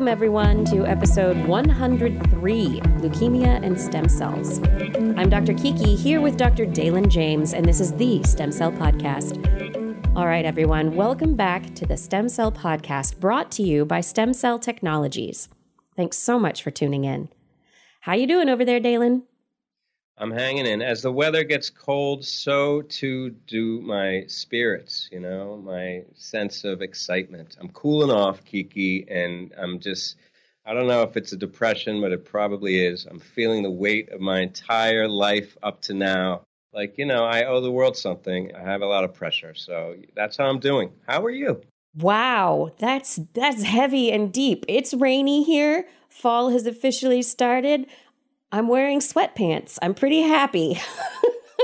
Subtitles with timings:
[0.00, 4.58] Welcome, everyone, to episode 103 Leukemia and Stem Cells.
[5.18, 5.52] I'm Dr.
[5.52, 6.64] Kiki here with Dr.
[6.64, 9.36] Dalen James, and this is the Stem Cell Podcast.
[10.16, 14.32] All right, everyone, welcome back to the Stem Cell Podcast brought to you by Stem
[14.32, 15.50] Cell Technologies.
[15.96, 17.28] Thanks so much for tuning in.
[18.00, 19.24] How you doing over there, Dalen?
[20.20, 20.82] I'm hanging in.
[20.82, 26.82] As the weather gets cold, so too do my spirits, you know, my sense of
[26.82, 27.56] excitement.
[27.58, 30.16] I'm cooling off, Kiki, and I'm just,
[30.66, 33.06] I don't know if it's a depression, but it probably is.
[33.06, 36.42] I'm feeling the weight of my entire life up to now.
[36.74, 38.54] Like, you know, I owe the world something.
[38.54, 39.54] I have a lot of pressure.
[39.54, 40.92] So that's how I'm doing.
[41.08, 41.62] How are you?
[41.96, 44.64] Wow, that's that's heavy and deep.
[44.68, 45.86] It's rainy here.
[46.08, 47.86] Fall has officially started.
[48.52, 49.78] I'm wearing sweatpants.
[49.80, 50.80] I'm pretty happy.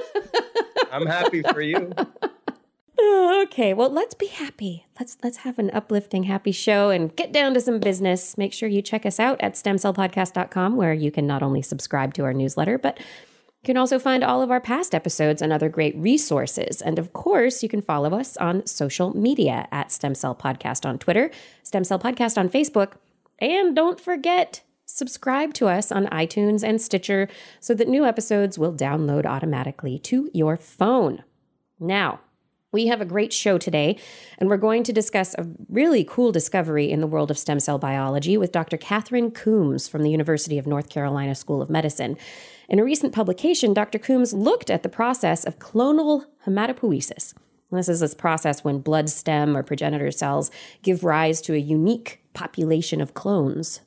[0.93, 1.93] I'm happy for you.
[3.43, 4.87] okay, well, let's be happy.
[4.99, 8.39] Let's let's have an uplifting, happy show and get down to some business.
[8.39, 12.25] Make sure you check us out at stemcellpodcast.com where you can not only subscribe to
[12.25, 15.97] our newsletter, but you can also find all of our past episodes and other great
[15.97, 16.81] resources.
[16.81, 20.99] And of course, you can follow us on social media at Stem Cell Podcast on
[20.99, 21.33] Twitter,
[21.65, 22.93] Stem Cell Podcast on Facebook,
[23.41, 27.29] and don't forget subscribe to us on iTunes and Stitcher
[27.61, 31.23] so that new episodes will download automatically to your phone.
[31.79, 32.21] Now,
[32.73, 33.99] we have a great show today,
[34.39, 37.79] and we're going to discuss a really cool discovery in the world of stem cell
[37.79, 38.77] biology with Dr.
[38.77, 42.17] Catherine Coombs from the University of North Carolina School of Medicine.
[42.69, 43.99] In a recent publication, Dr.
[43.99, 47.35] Coombs looked at the process of clonal hematopoiesis.
[47.71, 50.51] This is this process when blood stem or progenitor cells
[50.83, 53.81] give rise to a unique population of clones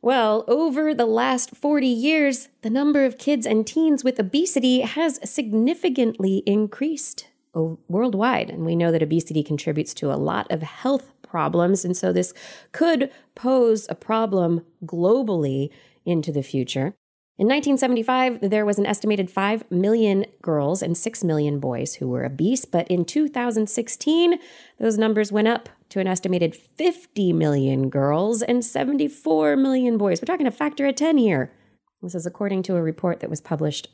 [0.02, 5.20] Well, over the last 40 years, the number of kids and teens with obesity has
[5.30, 8.50] significantly increased worldwide.
[8.50, 11.84] And we know that obesity contributes to a lot of health problems.
[11.84, 12.34] And so this
[12.72, 15.70] could pose a problem globally
[16.06, 16.94] into the future.
[17.40, 22.26] In 1975, there was an estimated 5 million girls and 6 million boys who were
[22.26, 24.38] obese, but in 2016,
[24.78, 30.22] those numbers went up to an estimated 50 million girls and 74 million boys.
[30.22, 31.54] We're talking a factor of 10 here.
[32.02, 33.88] This is according to a report that was published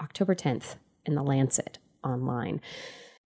[0.00, 0.74] October 10th
[1.06, 2.60] in The Lancet online.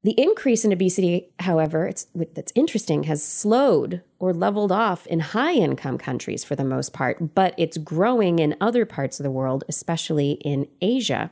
[0.05, 5.55] The increase in obesity, however, it's that's interesting, has slowed or leveled off in high
[5.55, 9.63] income countries for the most part, but it's growing in other parts of the world,
[9.69, 11.31] especially in Asia.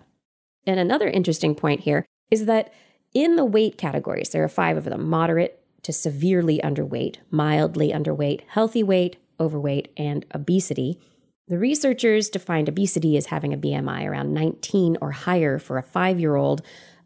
[0.67, 2.73] And another interesting point here is that
[3.13, 8.43] in the weight categories, there are five of them moderate to severely underweight, mildly underweight,
[8.49, 11.01] healthy weight, overweight, and obesity.
[11.49, 16.21] The researchers defined obesity as having a BMI around 19 or higher for a five
[16.21, 16.63] year old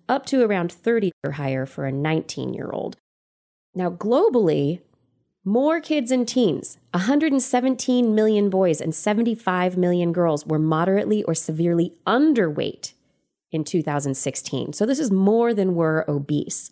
[0.09, 2.97] up to around 30 or higher for a 19 year old.
[3.75, 4.81] Now, globally,
[5.45, 11.93] more kids and teens, 117 million boys and 75 million girls, were moderately or severely
[12.07, 12.93] underweight
[13.51, 14.73] in 2016.
[14.73, 16.71] So, this is more than were obese.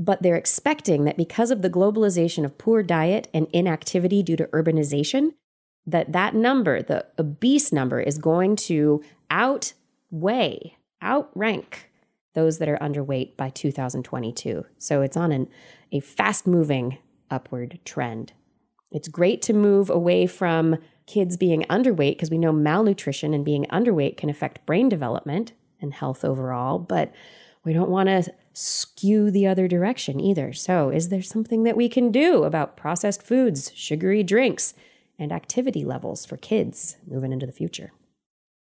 [0.00, 4.46] But they're expecting that because of the globalization of poor diet and inactivity due to
[4.46, 5.32] urbanization,
[5.86, 11.87] that that number, the obese number, is going to outweigh, outrank
[12.34, 14.64] those that are underweight by 2022.
[14.78, 15.48] So it's on an,
[15.92, 16.98] a fast moving
[17.30, 18.32] upward trend.
[18.90, 20.76] It's great to move away from
[21.06, 25.94] kids being underweight because we know malnutrition and being underweight can affect brain development and
[25.94, 27.12] health overall, but
[27.64, 30.52] we don't want to skew the other direction either.
[30.52, 34.74] So, is there something that we can do about processed foods, sugary drinks,
[35.18, 37.92] and activity levels for kids moving into the future?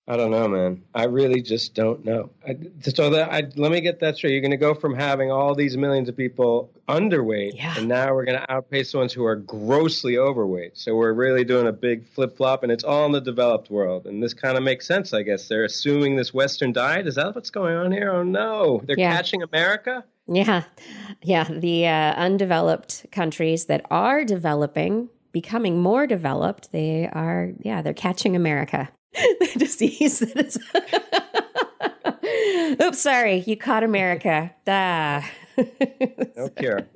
[0.07, 0.83] I don't know, man.
[0.95, 2.29] I really just don't know.
[2.47, 4.33] I, so that I, let me get that straight.
[4.33, 7.75] You're going to go from having all these millions of people underweight, Yeah.
[7.79, 10.77] and now we're going to outpace the ones who are grossly overweight.
[10.77, 14.07] So we're really doing a big flip flop, and it's all in the developed world.
[14.07, 15.49] And this kind of makes sense, I guess.
[15.49, 17.07] They're assuming this Western diet.
[17.07, 18.13] Is that what's going on here?
[18.13, 19.17] Oh no, they're Yeah.
[19.17, 20.05] catching America.
[20.27, 20.65] Yeah.
[21.23, 21.45] Yeah.
[21.45, 28.37] The uh, undeveloped countries that are developing, becoming more developed, they are, yeah, they're catching
[28.37, 28.91] America.
[29.41, 30.59] the disease that is.
[32.83, 33.45] Oops, sorry.
[33.47, 34.53] You caught America.
[34.67, 35.31] Ah.
[36.37, 36.89] No cure.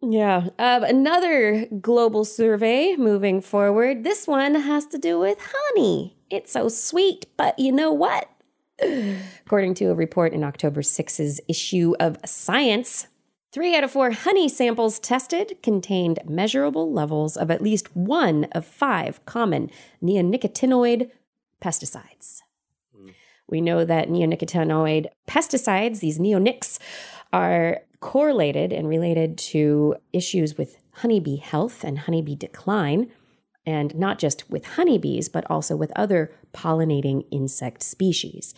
[0.00, 0.48] Yeah.
[0.58, 4.02] Um, another global survey moving forward.
[4.02, 6.16] This one has to do with honey.
[6.28, 8.28] It's so sweet, but you know what?
[9.46, 13.06] According to a report in October 6's issue of Science,
[13.52, 18.66] three out of four honey samples tested contained measurable levels of at least one of
[18.66, 19.70] five common
[20.02, 21.10] neonicotinoid
[21.62, 22.40] pesticides.
[22.96, 23.10] Hmm.
[23.48, 26.78] We know that neonicotinoid pesticides, these neonics,
[27.32, 33.10] are correlated and related to issues with honeybee health and honeybee decline,
[33.64, 38.54] and not just with honeybees, but also with other pollinating insect species,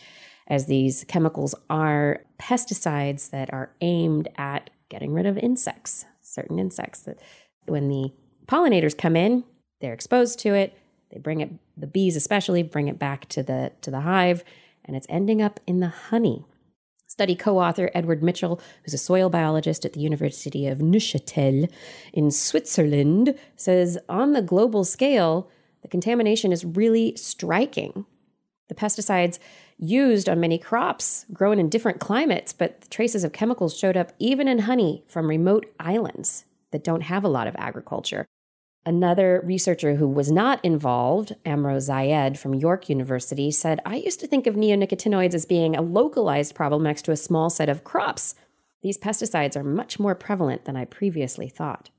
[0.47, 7.01] as these chemicals are pesticides that are aimed at getting rid of insects, certain insects
[7.01, 7.19] that
[7.65, 8.11] when the
[8.47, 9.43] pollinators come in,
[9.79, 10.77] they're exposed to it,
[11.11, 14.43] they bring it the bees especially bring it back to the to the hive
[14.85, 16.45] and it's ending up in the honey.
[17.07, 21.71] Study co author Edward Mitchell, who's a soil biologist at the University of Neuchâtel
[22.13, 25.49] in Switzerland, says on the global scale,
[25.81, 28.05] the contamination is really striking.
[28.67, 29.37] The pesticides
[29.77, 34.47] used on many crops grown in different climates, but traces of chemicals showed up even
[34.47, 38.25] in honey from remote islands that don't have a lot of agriculture.
[38.87, 44.27] Another researcher who was not involved, Amro Zayed from York University, said, I used to
[44.27, 48.35] think of neonicotinoids as being a localized problem next to a small set of crops.
[48.83, 51.89] These pesticides are much more prevalent than I previously thought.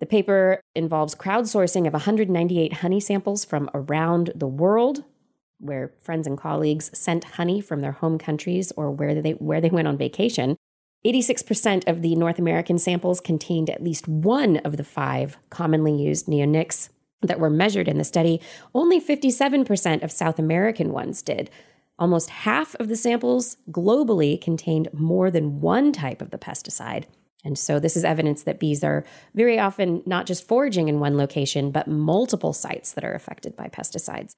[0.00, 5.04] The paper involves crowdsourcing of 198 honey samples from around the world,
[5.60, 9.68] where friends and colleagues sent honey from their home countries or where they, where they
[9.68, 10.56] went on vacation.
[11.08, 16.26] 86% of the North American samples contained at least one of the five commonly used
[16.26, 16.90] neonics
[17.22, 18.42] that were measured in the study.
[18.74, 21.48] Only 57% of South American ones did.
[21.98, 27.04] Almost half of the samples globally contained more than one type of the pesticide.
[27.42, 31.16] And so, this is evidence that bees are very often not just foraging in one
[31.16, 34.32] location, but multiple sites that are affected by pesticides.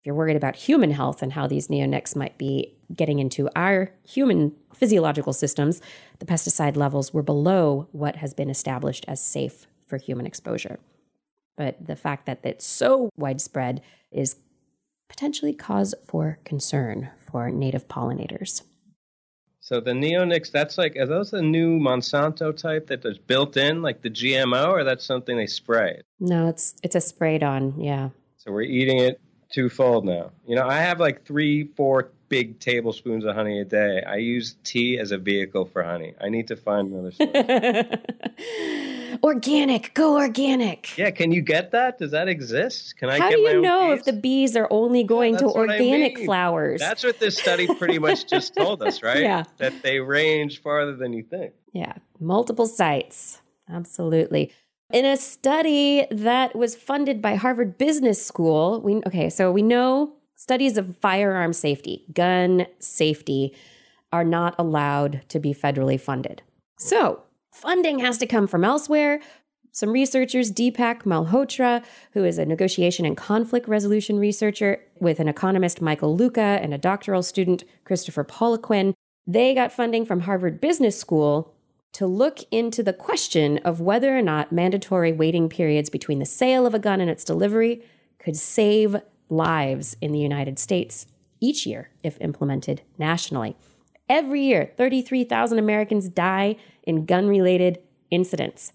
[0.00, 3.90] If you're worried about human health and how these neonics might be getting into our
[4.02, 5.82] human physiological systems,
[6.20, 10.78] the pesticide levels were below what has been established as safe for human exposure.
[11.54, 14.36] But the fact that it's so widespread is
[15.10, 18.62] potentially cause for concern for native pollinators.
[19.60, 23.82] So the neonics, that's like, are those the new Monsanto type that is built in,
[23.82, 26.00] like the GMO, or that's something they spray?
[26.18, 28.08] No, it's it's a sprayed on, yeah.
[28.38, 30.30] So we're eating it twofold now.
[30.46, 34.02] You know, I have like three, four big tablespoons of honey a day.
[34.06, 36.14] I use tea as a vehicle for honey.
[36.20, 37.30] I need to find another source.
[39.22, 40.96] organic, go organic.
[40.96, 41.98] yeah, can you get that?
[41.98, 42.96] Does that exist?
[42.96, 43.24] Can I get that?
[43.24, 46.24] How do you know if the bees are only going to what I organic mean.
[46.24, 46.80] flowers?
[46.80, 49.22] That's what this study pretty much just told us, right?
[49.22, 49.44] Yeah.
[49.58, 51.52] That they range farther than you think.
[51.72, 53.40] Yeah, multiple sites.
[53.68, 54.52] Absolutely.
[54.92, 60.14] In a study that was funded by Harvard Business School, we okay, so we know
[60.34, 63.54] studies of firearm safety, gun safety
[64.12, 66.42] are not allowed to be federally funded.
[66.76, 69.20] So, funding has to come from elsewhere.
[69.70, 75.80] Some researchers, Deepak Malhotra, who is a negotiation and conflict resolution researcher with an economist,
[75.80, 78.94] Michael Luca, and a doctoral student, Christopher Poliquin,
[79.24, 81.54] they got funding from Harvard Business School
[81.92, 86.66] to look into the question of whether or not mandatory waiting periods between the sale
[86.66, 87.82] of a gun and its delivery
[88.18, 88.96] could save
[89.28, 91.06] lives in the United States
[91.40, 93.56] each year if implemented nationally.
[94.08, 97.78] Every year, 33,000 Americans die in gun related
[98.10, 98.72] incidents.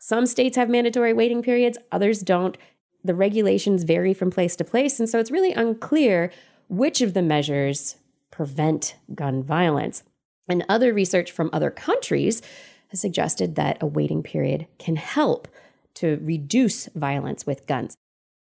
[0.00, 2.58] Some states have mandatory waiting periods, others don't.
[3.02, 6.30] The regulations vary from place to place, and so it's really unclear
[6.68, 7.96] which of the measures
[8.30, 10.02] prevent gun violence.
[10.48, 12.42] And other research from other countries
[12.88, 15.48] has suggested that a waiting period can help
[15.94, 17.96] to reduce violence with guns.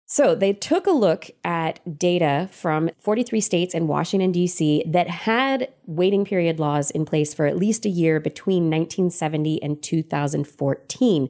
[0.06, 4.84] So they took a look at data from 43 states and Washington, D.C.
[4.86, 9.82] that had waiting period laws in place for at least a year between 1970 and
[9.82, 11.30] 2014.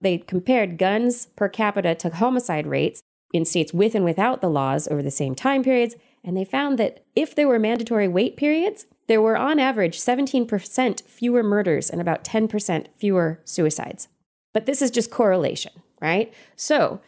[0.00, 3.00] They compared guns per capita to homicide rates
[3.32, 5.94] in states with and without the laws over the same time periods
[6.24, 11.02] And they found that if there were mandatory wait periods, there were on average 17%
[11.02, 14.08] fewer murders and about 10% fewer suicides.
[14.52, 16.32] But this is just correlation, right?
[16.56, 17.00] So,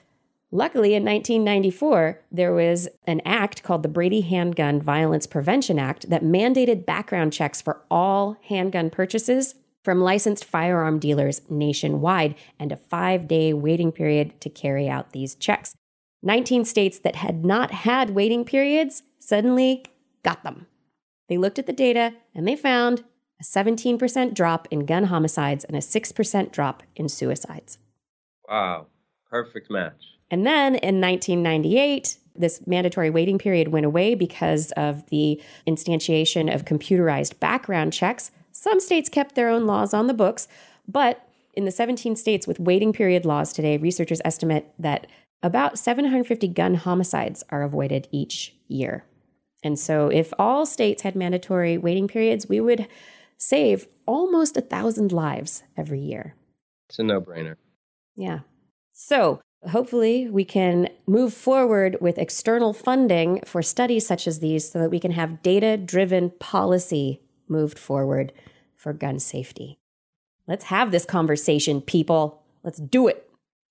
[0.50, 6.22] luckily in 1994, there was an act called the Brady Handgun Violence Prevention Act that
[6.22, 13.26] mandated background checks for all handgun purchases from licensed firearm dealers nationwide and a five
[13.26, 15.74] day waiting period to carry out these checks.
[16.22, 19.84] 19 states that had not had waiting periods suddenly
[20.22, 20.66] got them.
[21.28, 23.04] They looked at the data and they found
[23.40, 27.78] a 17% drop in gun homicides and a 6% drop in suicides.
[28.48, 28.86] Wow,
[29.30, 30.18] perfect match.
[30.30, 36.64] And then in 1998, this mandatory waiting period went away because of the instantiation of
[36.64, 38.30] computerized background checks.
[38.52, 40.48] Some states kept their own laws on the books,
[40.86, 45.06] but in the 17 states with waiting period laws today, researchers estimate that
[45.42, 49.04] about 750 gun homicides are avoided each year.
[49.62, 52.86] And so, if all states had mandatory waiting periods, we would
[53.36, 56.34] save almost a thousand lives every year.
[56.88, 57.56] It's a no brainer.
[58.14, 58.40] Yeah.
[58.92, 64.78] So, hopefully, we can move forward with external funding for studies such as these so
[64.78, 68.32] that we can have data driven policy moved forward
[68.76, 69.78] for gun safety.
[70.46, 72.42] Let's have this conversation, people.
[72.62, 73.28] Let's do it.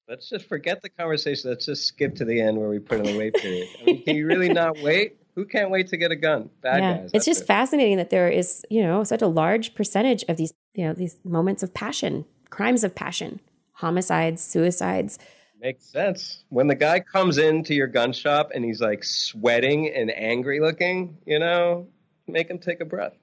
[0.08, 1.50] Let's just forget the conversation.
[1.50, 3.68] Let's just skip to the end where we put in the wait period.
[3.82, 5.18] I mean, can you really not wait?
[5.38, 6.50] Who can't wait to get a gun?
[6.64, 6.98] Bad yeah.
[6.98, 7.12] guys.
[7.14, 7.46] It's just it.
[7.46, 11.20] fascinating that there is, you know, such a large percentage of these, you know, these
[11.24, 13.40] moments of passion, crimes of passion,
[13.74, 15.20] homicides, suicides.
[15.62, 16.44] Makes sense.
[16.50, 21.20] When the guy comes into your gun shop and he's like sweating and angry looking,
[21.28, 21.86] you know,
[22.28, 23.14] make him take a breath.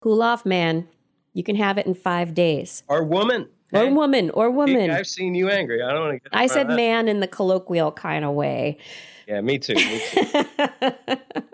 [0.00, 0.86] Cool off, man.
[1.32, 2.84] You can have it in five days.
[2.86, 3.48] Or woman.
[3.72, 4.30] Or woman.
[4.30, 4.90] Or woman.
[4.90, 5.82] I've seen you angry.
[5.82, 8.78] I don't want to get I said man in the colloquial kind of way.
[9.26, 9.74] Yeah, me too.
[9.74, 10.44] Me too.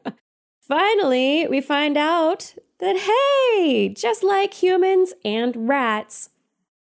[0.63, 6.31] Finally, we find out that, hey, just like humans and rats,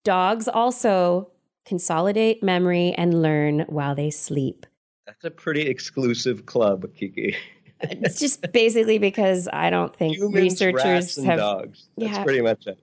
[0.04, 1.30] dogs also
[1.66, 4.66] consolidate memory and learn while they sleep.
[5.06, 7.36] That's a pretty exclusive club, Kiki.
[7.84, 11.88] Uh, it's just basically because I don't think Humans, researchers and have dogs.
[11.98, 12.80] That's yeah, pretty much it.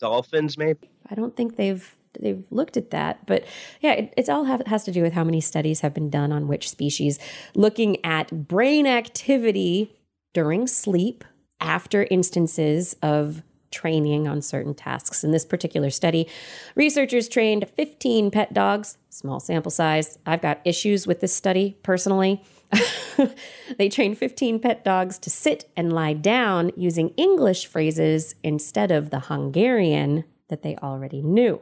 [0.00, 0.90] Dolphins, maybe.
[1.08, 3.24] I don't think they've they've looked at that.
[3.26, 3.44] But
[3.80, 6.32] yeah, it, it's all have, has to do with how many studies have been done
[6.32, 7.18] on which species,
[7.54, 9.94] looking at brain activity
[10.34, 11.24] during sleep
[11.60, 15.22] after instances of training on certain tasks.
[15.22, 16.28] In this particular study,
[16.74, 20.18] researchers trained 15 pet dogs, small sample size.
[20.26, 22.42] I've got issues with this study personally.
[23.78, 29.10] they trained 15 pet dogs to sit and lie down using English phrases instead of
[29.10, 31.60] the Hungarian that they already knew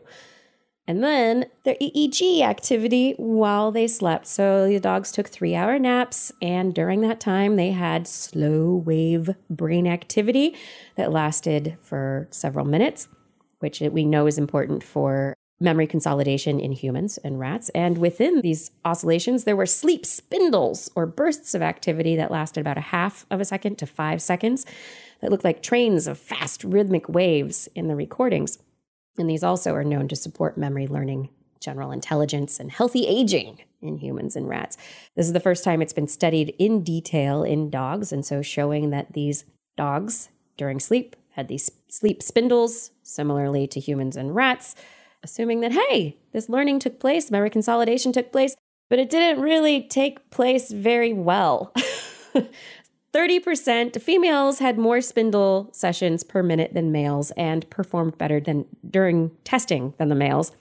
[0.88, 4.27] and then their EEG activity while they slept.
[4.27, 9.31] So the dogs took three hour naps, and during that time, they had slow wave
[9.50, 10.57] brain activity
[10.97, 13.07] that lasted for several minutes,
[13.59, 17.69] which we know is important for memory consolidation in humans and rats.
[17.71, 22.79] And within these oscillations, there were sleep spindles or bursts of activity that lasted about
[22.79, 24.65] a half of a second to five seconds
[25.21, 28.59] that looked like trains of fast rhythmic waves in the recordings.
[29.19, 31.29] And these also are known to support memory learning,
[31.61, 34.77] general intelligence, and healthy aging in humans and rats.
[35.17, 38.91] This is the first time it's been studied in detail in dogs, and so showing
[38.91, 39.45] that these
[39.77, 44.75] dogs during sleep had these sleep spindles, similarly to humans and rats,
[45.23, 48.55] assuming that, hey, this learning took place, memory consolidation took place,
[48.89, 51.73] but it didn't really take place very well.
[53.15, 59.31] 30% females had more spindle sessions per minute than males and performed better than during
[59.45, 60.53] testing than the males.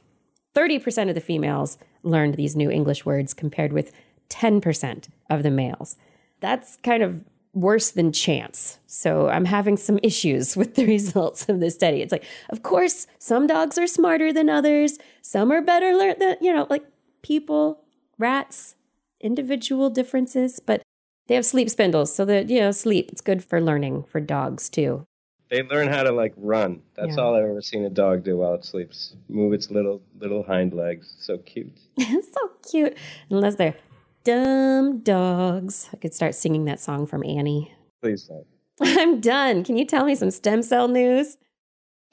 [0.55, 3.91] 30% of the females learned these new English words compared with
[4.29, 5.97] 10% of the males.
[6.39, 7.23] That's kind of
[7.61, 8.79] worse than chance.
[8.85, 12.01] So I'm having some issues with the results of this study.
[12.01, 16.37] It's like, of course, some dogs are smarter than others, some are better learned than,
[16.41, 16.85] you know, like
[17.21, 17.83] people,
[18.17, 18.75] rats,
[19.19, 20.81] individual differences, but
[21.27, 23.09] they have sleep spindles, so that you know, sleep.
[23.11, 25.05] It's good for learning for dogs too.
[25.49, 26.81] They learn how to like run.
[26.95, 27.23] That's yeah.
[27.23, 29.15] all I've ever seen a dog do while it sleeps.
[29.29, 31.15] Move its little little hind legs.
[31.19, 31.77] So cute.
[31.99, 32.97] so cute.
[33.29, 33.75] Unless they're
[34.27, 35.89] dumb dogs.
[35.93, 37.73] I could start singing that song from Annie.
[38.01, 38.45] Please don't.
[38.81, 39.63] I'm done.
[39.63, 41.37] Can you tell me some stem cell news?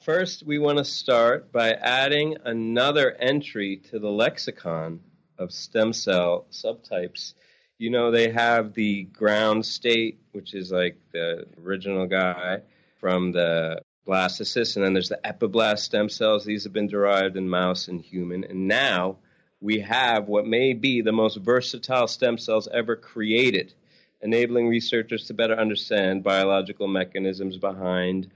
[0.03, 4.99] First, we want to start by adding another entry to the lexicon
[5.37, 7.33] of stem cell subtypes
[7.77, 12.61] you know, they have the ground state, which is like the original guy
[12.99, 16.45] from the blastocyst, and then there's the epiblast stem cells.
[16.45, 18.43] These have been derived in mouse and human.
[18.45, 19.17] And now
[19.61, 23.73] we have what may be the most versatile stem cells ever created.
[24.21, 28.27] enabling researchers to better understand biological mechanisms behind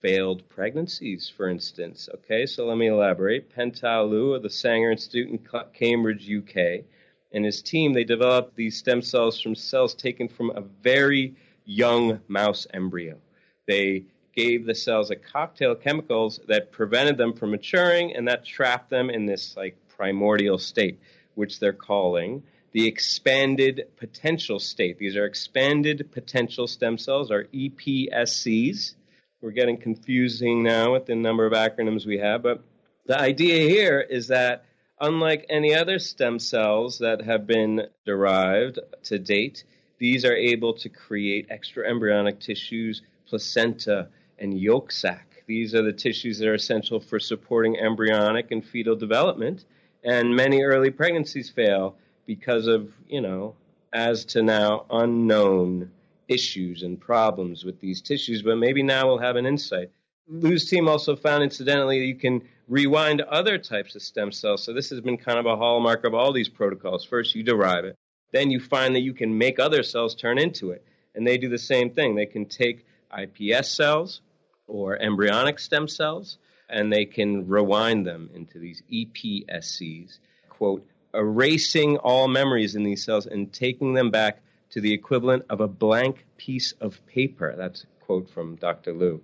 [0.00, 2.08] failed pregnancies, for instance.
[2.14, 3.54] Okay, so let me elaborate.
[3.54, 5.38] Pentao Liu of the Sanger Institute in
[5.72, 6.84] Cambridge, UK,
[7.32, 12.20] and his team, they developed these stem cells from cells taken from a very young
[12.28, 13.16] mouse embryo.
[13.66, 18.44] They gave the cells a cocktail of chemicals that prevented them from maturing and that
[18.44, 20.98] trapped them in this like primordial state,
[21.36, 22.42] which they're calling
[22.72, 24.98] the expanded potential state.
[24.98, 28.94] These are expanded potential stem cells, or EPSCs.
[29.40, 32.64] We're getting confusing now with the number of acronyms we have, but
[33.06, 34.64] the idea here is that
[35.00, 39.62] unlike any other stem cells that have been derived to date,
[39.98, 45.44] these are able to create extra embryonic tissues, placenta, and yolk sac.
[45.46, 49.64] These are the tissues that are essential for supporting embryonic and fetal development.
[50.04, 53.54] And many early pregnancies fail because of, you know,
[53.92, 55.90] as to now unknown
[56.28, 59.90] issues and problems with these tissues, but maybe now we'll have an insight.
[60.28, 64.62] Liu's team also found, incidentally, that you can rewind other types of stem cells.
[64.62, 67.04] So this has been kind of a hallmark of all these protocols.
[67.04, 67.96] First, you derive it.
[68.32, 70.84] Then you find that you can make other cells turn into it.
[71.14, 72.14] And they do the same thing.
[72.14, 74.22] They can take iPS cells
[74.66, 76.38] or embryonic stem cells,
[76.72, 83.26] and they can rewind them into these EPSCs, quote, erasing all memories in these cells
[83.26, 87.54] and taking them back to the equivalent of a blank piece of paper.
[87.56, 88.94] That's a quote from Dr.
[88.94, 89.22] Liu.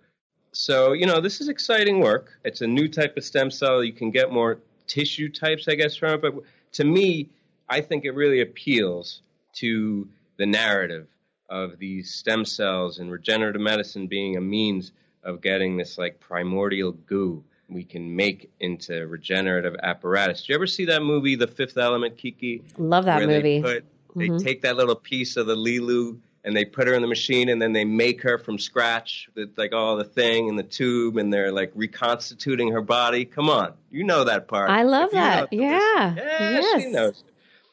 [0.53, 2.39] So, you know, this is exciting work.
[2.45, 3.83] It's a new type of stem cell.
[3.83, 6.23] You can get more tissue types, I guess, from it.
[6.23, 6.35] But
[6.73, 7.31] to me,
[7.69, 9.23] I think it really appeals
[9.55, 11.07] to the narrative
[11.49, 16.93] of these stem cells and regenerative medicine being a means of getting this like primordial
[16.93, 20.45] goo we can make into regenerative apparatus.
[20.45, 22.63] Do you ever see that movie, The Fifth Element, Kiki?
[22.79, 23.61] Love that movie.
[23.61, 23.85] They, put,
[24.17, 24.45] they mm-hmm.
[24.45, 27.61] take that little piece of the Leeloo and they put her in the machine and
[27.61, 31.33] then they make her from scratch with like all the thing and the tube and
[31.33, 33.25] they're like reconstituting her body.
[33.25, 34.71] Come on, you know that part.
[34.71, 35.53] I love that.
[35.53, 36.15] Yeah.
[36.17, 36.83] yeah, yes.
[36.83, 37.23] she knows.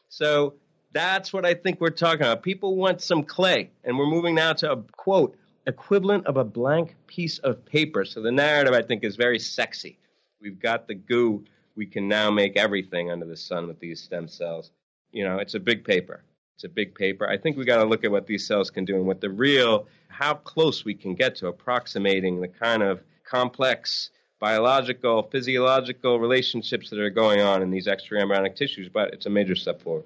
[0.09, 0.55] So
[0.91, 2.43] that's what I think we're talking about.
[2.43, 6.95] People want some clay, and we're moving now to a quote equivalent of a blank
[7.07, 8.05] piece of paper.
[8.05, 9.97] So the narrative, I think, is very sexy.
[10.41, 11.43] We've got the goo.
[11.75, 14.71] We can now make everything under the sun with these stem cells.
[15.11, 16.23] You know, it's a big paper.
[16.55, 17.27] It's a big paper.
[17.27, 19.29] I think we got to look at what these cells can do and what the
[19.29, 26.89] real, how close we can get to approximating the kind of complex biological, physiological relationships
[26.89, 28.87] that are going on in these extra embryonic tissues.
[28.87, 30.05] But it's a major step forward.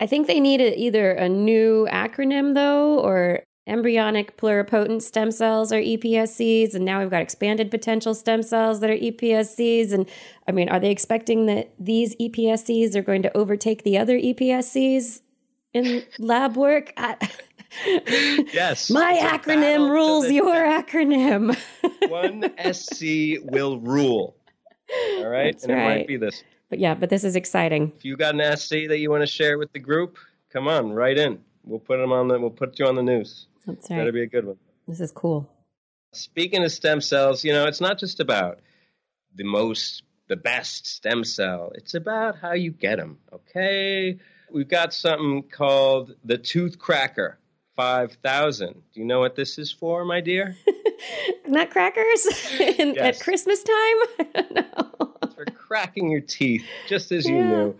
[0.00, 5.72] I think they need a, either a new acronym, though, or embryonic pluripotent stem cells
[5.72, 9.92] are EPSCs, and now we've got expanded potential stem cells that are EPSCs.
[9.92, 10.08] And
[10.46, 15.20] I mean, are they expecting that these EPSCs are going to overtake the other EPSCs
[15.72, 16.92] in lab work?
[17.86, 18.90] yes.
[18.90, 21.56] My acronym rules your acronym.
[22.08, 24.36] One SC will rule.
[25.18, 25.52] All right.
[25.52, 25.82] That's and right.
[25.82, 26.42] it might be this.
[26.68, 27.92] But yeah, but this is exciting.
[27.96, 30.18] If you got an SC that you want to share with the group,
[30.52, 31.40] come on, write in.
[31.64, 32.38] We'll put them on the.
[32.38, 33.46] We'll put you on the news.
[33.66, 33.98] That's right.
[33.98, 34.56] That'll be a good one.
[34.86, 35.48] This is cool.
[36.12, 38.60] Speaking of stem cells, you know, it's not just about
[39.34, 41.72] the most, the best stem cell.
[41.74, 43.18] It's about how you get them.
[43.32, 44.18] Okay,
[44.50, 47.38] we've got something called the Tooth Cracker
[47.76, 48.72] 5000.
[48.74, 50.56] Do you know what this is for, my dear?
[51.46, 52.26] Nutcrackers
[52.60, 53.16] In, yes.
[53.16, 54.44] at Christmas time?
[54.54, 55.14] no.
[55.22, 57.36] It's for cracking your teeth, just as yeah.
[57.36, 57.78] you knew.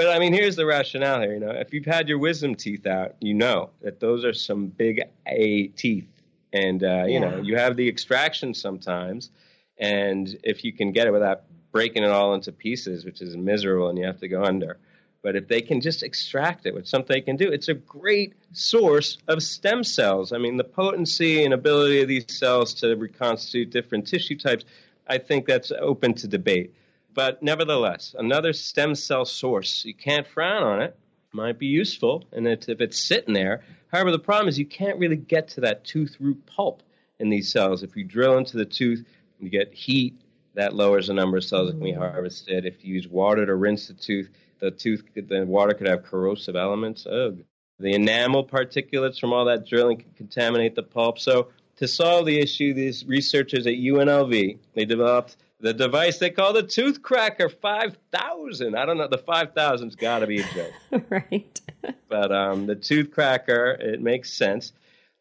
[0.00, 1.34] But I mean, here's the rationale here.
[1.34, 4.68] You know, if you've had your wisdom teeth out, you know that those are some
[4.68, 6.08] big A teeth,
[6.54, 9.28] and uh, you know you have the extraction sometimes,
[9.76, 13.90] and if you can get it without breaking it all into pieces, which is miserable,
[13.90, 14.78] and you have to go under.
[15.20, 18.32] But if they can just extract it, which something they can do, it's a great
[18.52, 20.32] source of stem cells.
[20.32, 24.64] I mean, the potency and ability of these cells to reconstitute different tissue types,
[25.06, 26.72] I think that's open to debate.
[27.14, 30.96] But nevertheless, another stem cell source, you can't frown on it,
[31.32, 33.62] might be useful, and if it's sitting there.
[33.92, 36.82] However, the problem is you can't really get to that tooth root pulp
[37.18, 37.82] in these cells.
[37.82, 39.04] If you drill into the tooth,
[39.38, 40.20] you get heat,
[40.54, 41.98] that lowers the number of cells that can be mm.
[41.98, 42.66] harvested.
[42.66, 46.56] If you use water to rinse the tooth, the tooth, the water could have corrosive
[46.56, 47.06] elements.
[47.06, 47.38] Ugh.
[47.78, 51.18] The enamel particulates from all that drilling can contaminate the pulp.
[51.18, 56.52] So to solve the issue, these researchers at UNLV, they developed the device they call
[56.52, 58.74] the Tooth Cracker 5000.
[58.76, 59.08] I don't know.
[59.08, 61.04] The 5000's got to be a joke.
[61.10, 61.60] right.
[62.08, 64.72] but um, the Tooth Cracker, it makes sense.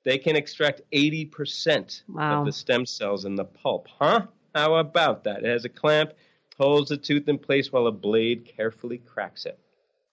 [0.04, 2.40] They can extract 80% wow.
[2.40, 3.88] of the stem cells in the pulp.
[4.00, 4.28] Huh?
[4.56, 5.44] How about that?
[5.44, 6.14] It has a clamp,
[6.58, 9.60] holds the tooth in place while a blade carefully cracks it.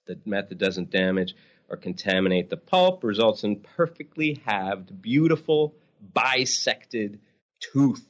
[0.06, 1.34] The method doesn't damage
[1.68, 5.74] or contaminate the pulp results in perfectly halved, beautiful,
[6.14, 7.20] bisected
[7.60, 8.06] tooth.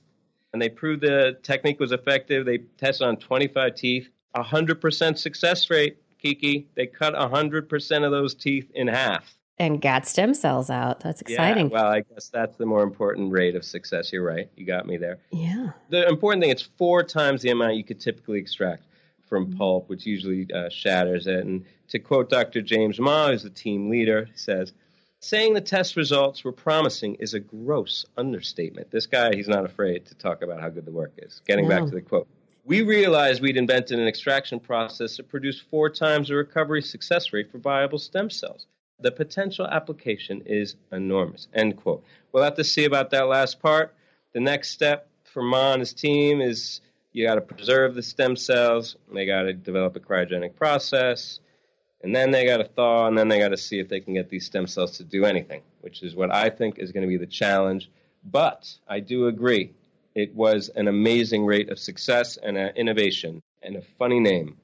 [0.57, 2.47] And they proved the technique was effective.
[2.47, 6.67] They tested on 25 teeth, 100% success rate, Kiki.
[6.75, 9.37] They cut 100% of those teeth in half.
[9.59, 11.01] And got stem cells out.
[11.01, 11.69] That's exciting.
[11.69, 14.11] Yeah, well, I guess that's the more important rate of success.
[14.15, 14.49] You're right.
[14.57, 15.19] You got me there.
[15.31, 15.73] Yeah.
[15.91, 18.85] The important thing, it's four times the amount you could typically extract
[19.29, 19.59] from mm-hmm.
[19.59, 21.45] pulp, which usually uh, shatters it.
[21.45, 22.63] And to quote Dr.
[22.63, 24.73] James Mah, who's the team leader, he says,
[25.27, 28.93] Saying the test results were promising is a gross understatement.
[28.93, 31.43] This guy, he's not afraid to talk about how good the work is.
[31.49, 32.29] Getting back to the quote.
[32.65, 37.51] We realized we'd invented an extraction process that produced four times the recovery success rate
[37.51, 38.67] for viable stem cells.
[39.01, 41.49] The potential application is enormous.
[41.55, 42.05] End quote.
[42.31, 43.97] We'll have to see about that last part.
[44.33, 48.37] The next step for Mah and his team is you got to preserve the stem
[48.37, 48.95] cells.
[49.13, 51.41] They got to develop a cryogenic process.
[52.03, 54.15] And then they got to thaw, and then they got to see if they can
[54.15, 57.09] get these stem cells to do anything, which is what I think is going to
[57.09, 57.91] be the challenge.
[58.25, 59.73] But I do agree,
[60.15, 64.57] it was an amazing rate of success and an innovation and a funny name,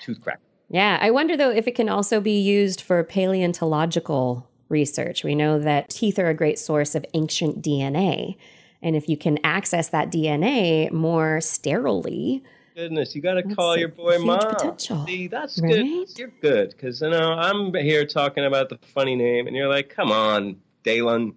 [0.00, 0.40] Tooth Crack.
[0.68, 5.24] Yeah, I wonder though if it can also be used for paleontological research.
[5.24, 8.36] We know that teeth are a great source of ancient DNA.
[8.82, 12.44] And if you can access that DNA more sterilely,
[12.78, 14.38] goodness, you got to call your boy mom.
[14.38, 15.68] Potential, See, that's right?
[15.68, 16.18] good.
[16.18, 19.88] You're good because you know I'm here talking about the funny name, and you're like,
[19.88, 21.34] "Come on, Dalen,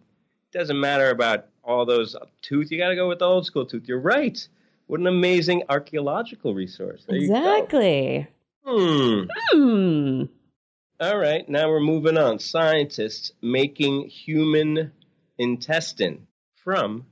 [0.51, 2.71] doesn't matter about all those tooth.
[2.71, 4.47] You got to go with the old school tooth." You're right.
[4.85, 7.05] What an amazing archaeological resource.
[7.07, 8.27] There exactly.
[8.63, 9.23] Hmm.
[9.51, 10.23] Hmm.
[10.99, 12.37] All right, now we're moving on.
[12.37, 14.91] Scientists making human
[15.39, 16.27] intestine
[16.63, 17.07] from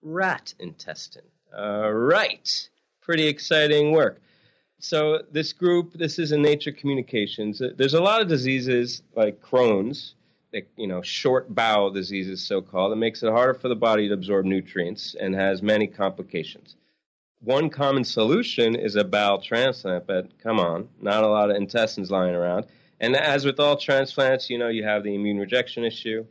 [0.00, 1.24] rat intestine.
[1.56, 2.68] All right.
[3.02, 4.20] Pretty exciting work.
[4.78, 7.62] So, this group, this is in Nature Communications.
[7.76, 10.14] There's a lot of diseases like Crohn's,
[10.52, 14.08] like, you know, short bowel diseases, so called, that makes it harder for the body
[14.08, 16.76] to absorb nutrients and has many complications
[17.42, 22.10] one common solution is a bowel transplant, but come on, not a lot of intestines
[22.10, 22.66] lying around.
[23.00, 26.24] And as with all transplants, you know, you have the immune rejection issue.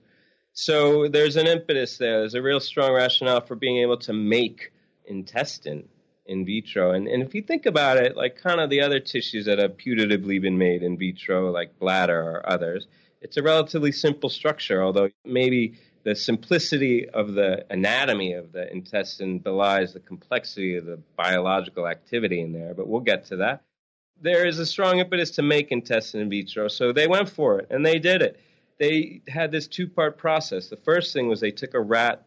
[0.54, 2.20] So there's an impetus there.
[2.20, 4.72] There's a real strong rationale for being able to make
[5.06, 5.88] intestine
[6.26, 6.92] in vitro.
[6.92, 9.78] And, and if you think about it, like kind of the other tissues that have
[9.78, 12.88] putatively been made in vitro, like bladder or others,
[13.22, 19.40] it's a relatively simple structure, although maybe the simplicity of the anatomy of the intestine
[19.40, 23.64] belies the complexity of the biological activity in there, but we'll get to that.
[24.20, 27.68] There is a strong impetus to make intestine in vitro, so they went for it
[27.70, 28.40] and they did it.
[28.82, 30.68] They had this two part process.
[30.68, 32.26] The first thing was they took a rat,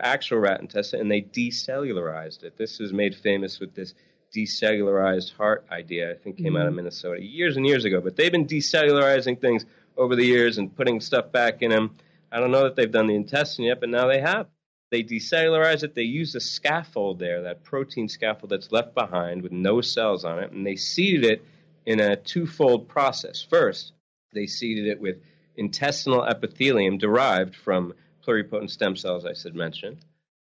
[0.00, 2.58] actual rat intestine, and they decellularized it.
[2.58, 3.94] This was made famous with this
[4.36, 6.56] decellularized heart idea, I think came mm-hmm.
[6.56, 6.76] out of mm-hmm.
[6.76, 8.00] Minnesota years and years ago.
[8.00, 9.64] But they've been decellularizing things
[9.96, 11.96] over the years and putting stuff back in them
[12.34, 14.48] I don't know that they've done the intestine yet, but now they have.
[14.90, 15.94] They decellularize it.
[15.94, 20.40] They use a scaffold there, that protein scaffold that's left behind with no cells on
[20.40, 21.44] it, and they seeded it
[21.86, 23.40] in a twofold process.
[23.48, 23.92] First,
[24.32, 25.18] they seeded it with
[25.56, 27.94] intestinal epithelium derived from
[28.26, 29.98] pluripotent stem cells, I said mentioned.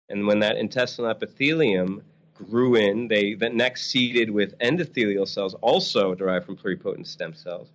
[0.09, 6.15] And when that intestinal epithelium grew in, they then next seeded with endothelial cells, also
[6.15, 7.69] derived from pluripotent stem cells.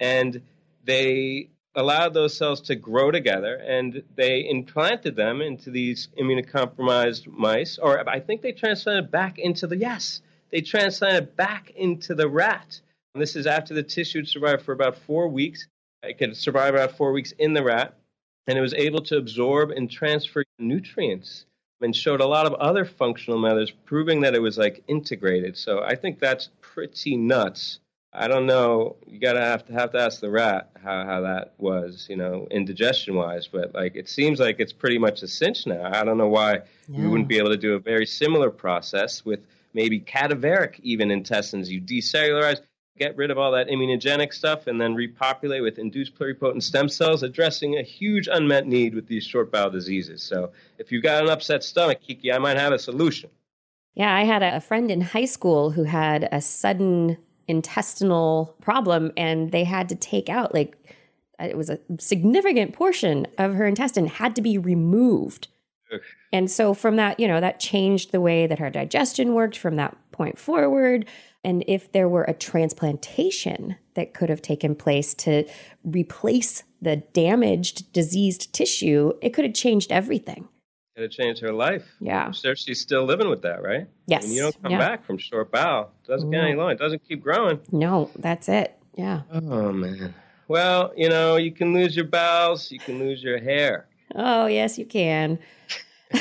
[0.00, 0.42] And
[0.84, 7.78] they allowed those cells to grow together and they implanted them into these immunocompromised mice
[7.78, 12.80] or i think they transplanted back into the yes they transplanted back into the rat
[13.14, 15.68] and this is after the tissue had survived for about four weeks
[16.02, 17.94] it could survive about four weeks in the rat
[18.46, 21.46] and it was able to absorb and transfer nutrients
[21.82, 25.82] and showed a lot of other functional methods proving that it was like integrated so
[25.82, 27.80] i think that's pretty nuts
[28.12, 28.96] I don't know.
[29.06, 32.48] You gotta have to have to ask the rat how, how that was, you know,
[32.50, 33.46] indigestion wise.
[33.46, 35.88] But like, it seems like it's pretty much a cinch now.
[35.92, 36.54] I don't know why
[36.88, 37.00] yeah.
[37.00, 41.70] we wouldn't be able to do a very similar process with maybe cadaveric even intestines.
[41.70, 42.60] You decellularize,
[43.00, 47.22] get rid of all that immunogenic stuff, and then repopulate with induced pluripotent stem cells,
[47.22, 50.22] addressing a huge unmet need with these short bowel diseases.
[50.22, 53.30] So if you've got an upset stomach, Kiki, I might have a solution.
[53.94, 57.16] Yeah, I had a friend in high school who had a sudden
[57.48, 60.76] intestinal problem and they had to take out like
[61.40, 65.48] uh, it was a significant portion of her intestine had to be removed.
[66.32, 69.74] And so from that, you know, that changed the way that her digestion worked from
[69.74, 71.06] that point forward.
[71.42, 75.48] And if there were a transplantation that could have taken place to
[75.82, 80.46] replace the damaged, diseased tissue, it could have changed everything.
[80.94, 81.86] It have changed her life.
[82.00, 82.32] Yeah.
[82.32, 83.88] Sure, she's still living with that, right?
[84.04, 84.24] Yes.
[84.24, 84.78] I mean, you don't come yeah.
[84.78, 85.90] back from short bowel.
[86.04, 86.58] It doesn't get any mm.
[86.58, 86.74] longer.
[86.74, 87.58] It doesn't keep growing.
[87.72, 88.76] No, that's it.
[88.96, 89.22] Yeah.
[89.32, 90.14] Oh, man.
[90.48, 93.86] Well, you know, you can lose your bowels, you can lose your hair.
[94.14, 95.38] Oh, yes, you can.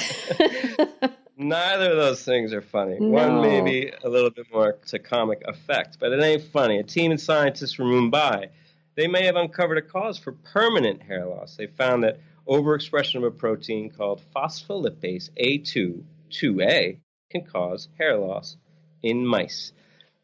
[1.42, 2.98] Neither of those things are funny.
[3.00, 3.08] No.
[3.08, 6.80] One may be a little bit more to comic effect, but it ain't funny.
[6.80, 8.50] A team of scientists from Mumbai,
[8.96, 11.56] they may have uncovered a cause for permanent hair loss.
[11.56, 16.98] They found that overexpression of a protein called phospholipase A2 2A
[17.30, 18.58] can cause hair loss
[19.02, 19.72] in mice.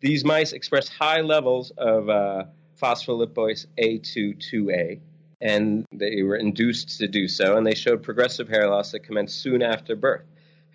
[0.01, 2.43] These mice express high levels of uh,
[2.81, 4.99] phospholipase A2 2A,
[5.39, 9.39] and they were induced to do so, and they showed progressive hair loss that commenced
[9.39, 10.25] soon after birth.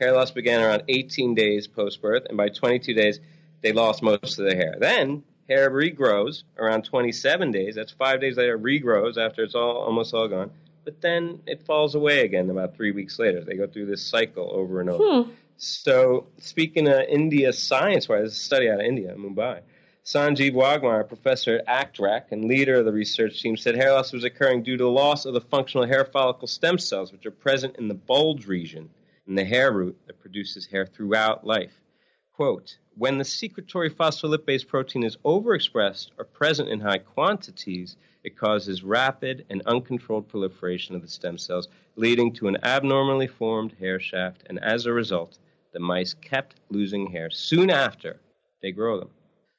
[0.01, 3.21] Hair loss began around 18 days post birth, and by 22 days,
[3.61, 4.77] they lost most of their hair.
[4.79, 7.75] Then hair regrows around 27 days.
[7.75, 10.53] That's five days later, regrows after it's all almost all gone.
[10.85, 13.45] But then it falls away again about three weeks later.
[13.45, 15.25] They go through this cycle over and over.
[15.25, 15.31] Hmm.
[15.59, 19.61] So, speaking of India science, wise, this is a study out of India, Mumbai.
[20.07, 24.25] Sanjeev Waghmare, professor at ACTREC and leader of the research team, said hair loss was
[24.25, 27.77] occurring due to the loss of the functional hair follicle stem cells, which are present
[27.77, 28.89] in the bulge region
[29.31, 31.81] in the hair root that produces hair throughout life.
[32.33, 38.83] Quote, when the secretory phospholipase protein is overexpressed or present in high quantities, it causes
[38.83, 44.43] rapid and uncontrolled proliferation of the stem cells, leading to an abnormally formed hair shaft,
[44.47, 45.39] and as a result,
[45.73, 48.19] the mice kept losing hair soon after
[48.63, 49.11] they grow them.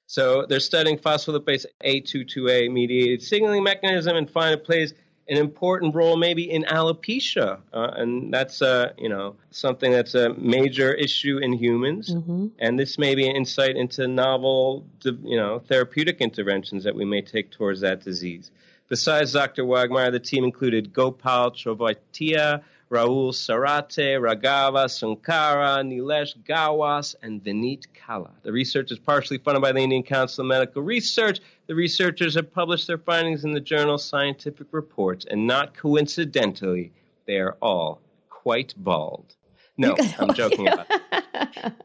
[0.06, 4.94] So they're studying phospholipase A22A mediated signaling mechanism and find it plays
[5.32, 10.34] an important role maybe in alopecia, uh, and that's uh, you know something that's a
[10.34, 12.14] major issue in humans.
[12.14, 17.06] hmm And this may be an insight into novel, you know, therapeutic interventions that we
[17.06, 18.52] may take towards that disease.
[18.90, 19.64] Besides Dr.
[19.64, 28.32] Waghmare, the team included Gopal Chovatiya, Rahul Sarate, Raghava Sunkara, Nilesh Gawas, and Vineet Kala.
[28.44, 31.40] The research is partially funded by the Indian Council of Medical Research.
[31.72, 36.92] The researchers have published their findings in the journal Scientific Reports, and not coincidentally,
[37.28, 39.38] they are all quite bald.
[39.78, 41.76] No, I'm joking about that.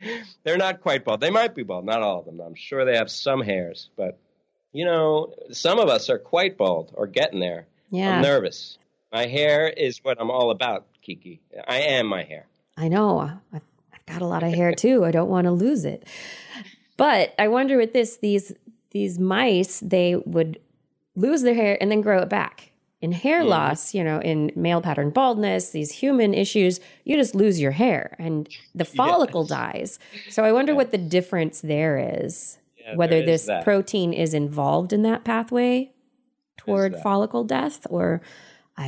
[0.44, 1.20] They're not quite bald.
[1.20, 2.38] They might be bald, not all of them.
[2.38, 4.20] I'm sure they have some hairs, but
[4.72, 7.66] you know, some of us are quite bald or getting there.
[7.90, 8.18] Yeah.
[8.18, 8.78] I'm nervous.
[9.12, 11.40] My hair is what I'm all about, Kiki.
[11.66, 12.46] I am my hair.
[12.76, 13.18] I know.
[13.18, 15.04] I've, I've got a lot of hair too.
[15.04, 16.06] I don't want to lose it.
[16.96, 18.54] But I wonder with this, these
[18.90, 20.58] these mice, they would
[21.14, 22.70] lose their hair and then grow it back.
[23.02, 23.48] In hair Mhm.
[23.48, 28.16] loss, you know, in male pattern baldness, these human issues, you just lose your hair
[28.18, 29.48] and the follicle Yes.
[29.48, 29.98] dies.
[30.28, 32.58] So I wonder what the difference there is.
[32.78, 33.64] Yeah, whether there is this that.
[33.64, 35.92] protein is involved in that pathway
[36.56, 37.02] toward that.
[37.02, 38.20] follicle death or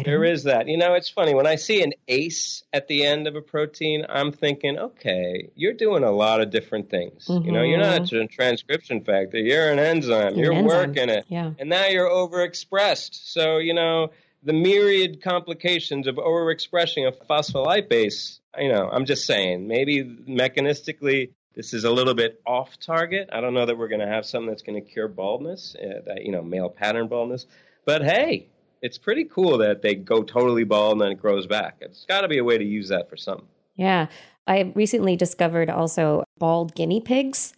[0.04, 0.68] There is that.
[0.68, 1.34] You know, it's funny.
[1.34, 5.72] When I see an ACE at the end of a protein, I'm thinking, okay, you're
[5.72, 7.24] doing a lot of different things.
[7.28, 10.88] You know, you're not a transcription factor, you're an enzyme, You're you're, an enzyme.
[10.88, 11.24] working it.
[11.28, 11.52] Yeah.
[11.58, 13.14] And now you're overexpressed.
[13.32, 14.10] So, you know,
[14.42, 21.72] the myriad complications of overexpressing of phospholipase, you know, I'm just saying, maybe mechanistically, this
[21.74, 23.30] is a little bit off target.
[23.32, 26.02] I don't know that we're going to have something that's going to cure baldness, uh,
[26.06, 27.46] that, you know, male pattern baldness.
[27.84, 28.48] But hey,
[28.82, 31.78] it's pretty cool that they go totally bald and then it grows back.
[31.80, 33.46] It's got to be a way to use that for something.
[33.76, 34.06] Yeah.
[34.46, 37.52] I recently discovered also bald guinea pigs.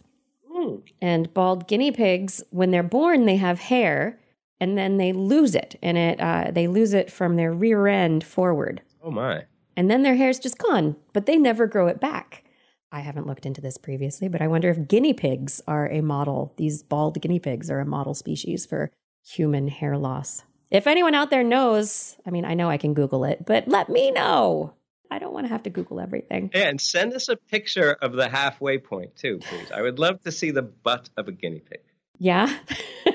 [0.50, 0.76] Hmm.
[1.00, 4.18] And bald guinea pigs, when they're born, they have hair
[4.60, 5.76] and then they lose it.
[5.82, 8.82] And it uh, they lose it from their rear end forward.
[9.02, 9.44] Oh, my.
[9.76, 12.44] And then their hair's just gone, but they never grow it back.
[12.92, 16.52] I haven't looked into this previously, but I wonder if guinea pigs are a model.
[16.56, 18.90] These bald guinea pigs are a model species for
[19.24, 20.42] human hair loss.
[20.70, 23.88] If anyone out there knows, I mean, I know I can Google it, but let
[23.88, 24.74] me know.
[25.10, 26.50] I don't want to have to Google everything.
[26.54, 29.68] And send us a picture of the halfway point, too, please.
[29.74, 31.80] I would love to see the butt of a guinea pig
[32.18, 32.56] Yeah.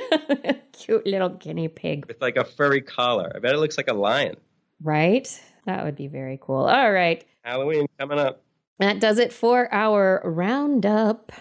[0.73, 3.31] Cute little guinea pig, with like a furry collar.
[3.33, 4.35] I bet it looks like a lion.
[4.83, 5.41] right?
[5.65, 6.65] That would be very cool.
[6.65, 7.23] All right.
[7.43, 8.43] Halloween coming up.
[8.79, 11.31] That does it for our roundup,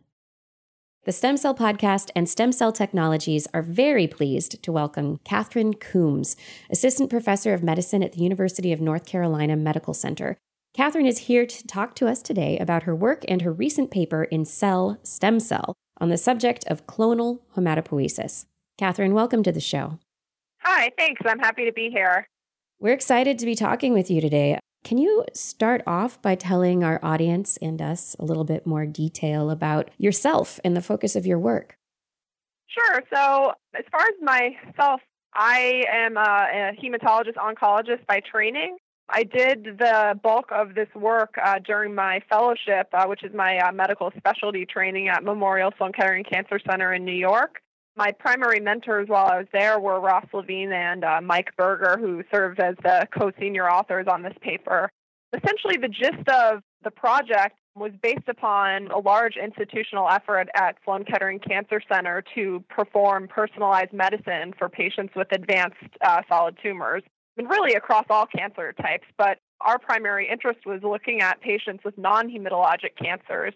[1.05, 6.37] The Stem Cell Podcast and Stem Cell Technologies are very pleased to welcome Catherine Coombs,
[6.69, 10.37] Assistant Professor of Medicine at the University of North Carolina Medical Center.
[10.73, 14.23] Catherine is here to talk to us today about her work and her recent paper
[14.23, 18.45] in Cell Stem Cell on the subject of clonal hematopoiesis.
[18.77, 19.99] Catherine, welcome to the show.
[20.59, 21.21] Hi, thanks.
[21.25, 22.25] I'm happy to be here.
[22.79, 24.57] We're excited to be talking with you today.
[24.83, 29.49] Can you start off by telling our audience and us a little bit more detail
[29.49, 31.77] about yourself and the focus of your work?
[32.67, 33.01] Sure.
[33.13, 34.99] So, as far as myself,
[35.33, 38.77] I am a, a hematologist oncologist by training.
[39.09, 43.59] I did the bulk of this work uh, during my fellowship, uh, which is my
[43.59, 47.62] uh, medical specialty training at Memorial Sloan Kettering Cancer Center in New York.
[47.95, 52.23] My primary mentors while I was there were Ross Levine and uh, Mike Berger, who
[52.33, 54.89] served as the co senior authors on this paper.
[55.35, 61.05] Essentially, the gist of the project was based upon a large institutional effort at Sloan
[61.05, 67.03] Kettering Cancer Center to perform personalized medicine for patients with advanced uh, solid tumors,
[67.37, 69.05] and really across all cancer types.
[69.17, 73.53] But our primary interest was looking at patients with non hematologic cancers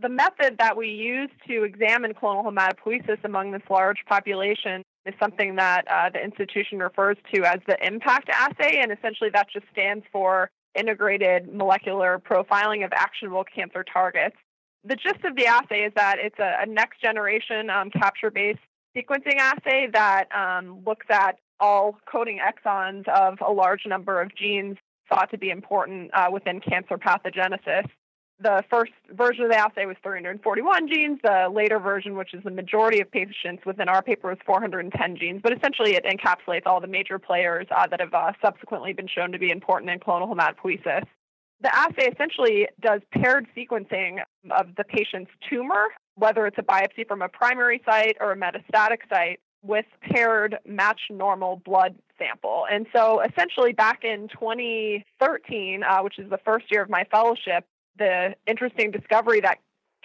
[0.00, 5.56] the method that we use to examine clonal hematopoiesis among this large population is something
[5.56, 10.04] that uh, the institution refers to as the IMPACT assay, and essentially that just stands
[10.12, 14.36] for Integrated Molecular Profiling of Actionable Cancer Targets.
[14.84, 18.60] The gist of the assay is that it's a, a next generation um, capture based
[18.96, 24.76] sequencing assay that um, looks at all coding exons of a large number of genes
[25.08, 27.86] thought to be important uh, within cancer pathogenesis
[28.42, 31.18] the first version of the assay was 341 genes.
[31.22, 35.40] The later version, which is the majority of patients within our paper, was 410 genes.
[35.42, 39.32] But essentially, it encapsulates all the major players uh, that have uh, subsequently been shown
[39.32, 41.04] to be important in clonal hematopoiesis.
[41.62, 47.20] The assay essentially does paired sequencing of the patient's tumor, whether it's a biopsy from
[47.20, 52.64] a primary site or a metastatic site, with paired match normal blood sample.
[52.70, 57.66] And so essentially back in 2013, uh, which is the first year of my fellowship,
[57.98, 59.58] the interesting discovery that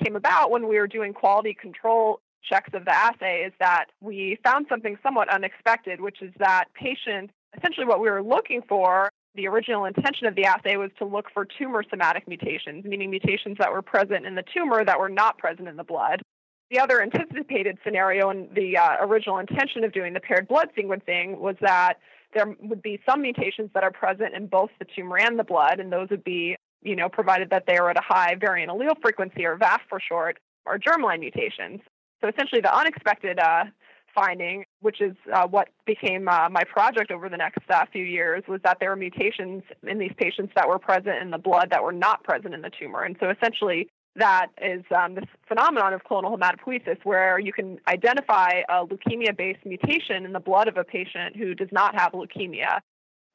[0.03, 4.37] came about when we were doing quality control checks of the assay is that we
[4.43, 9.47] found something somewhat unexpected, which is that patients, essentially what we were looking for, the
[9.47, 13.71] original intention of the assay was to look for tumor somatic mutations, meaning mutations that
[13.71, 16.21] were present in the tumor that were not present in the blood.
[16.71, 21.37] The other anticipated scenario and the uh, original intention of doing the paired blood sequencing
[21.37, 21.95] was that
[22.33, 25.79] there would be some mutations that are present in both the tumor and the blood,
[25.79, 28.95] and those would be you know, provided that they are at a high variant allele
[29.01, 31.81] frequency, or VAF for short, or germline mutations.
[32.21, 33.65] So essentially, the unexpected uh,
[34.13, 38.43] finding, which is uh, what became uh, my project over the next uh, few years,
[38.47, 41.83] was that there were mutations in these patients that were present in the blood that
[41.83, 43.01] were not present in the tumor.
[43.03, 48.61] And so essentially, that is um, this phenomenon of clonal hematopoiesis, where you can identify
[48.69, 52.79] a leukemia based mutation in the blood of a patient who does not have leukemia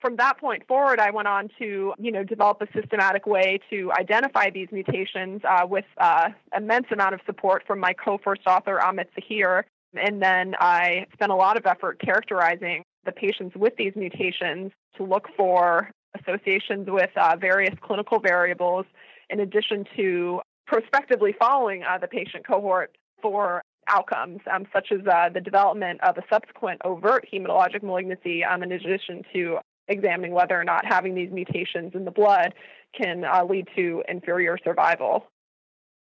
[0.00, 3.92] from that point forward, I went on to, you know, develop a systematic way to
[3.92, 9.10] identify these mutations uh, with uh, immense amount of support from my co-first author, Ahmet
[9.14, 9.64] Zehir.
[9.94, 15.04] And then I spent a lot of effort characterizing the patients with these mutations to
[15.04, 15.90] look for
[16.20, 18.86] associations with uh, various clinical variables,
[19.28, 25.28] in addition to prospectively following uh, the patient cohort for outcomes, um, such as uh,
[25.32, 29.58] the development of a subsequent overt hematologic malignancy, um, in addition to
[29.88, 32.54] examining whether or not having these mutations in the blood
[32.94, 35.29] can uh, lead to inferior survival.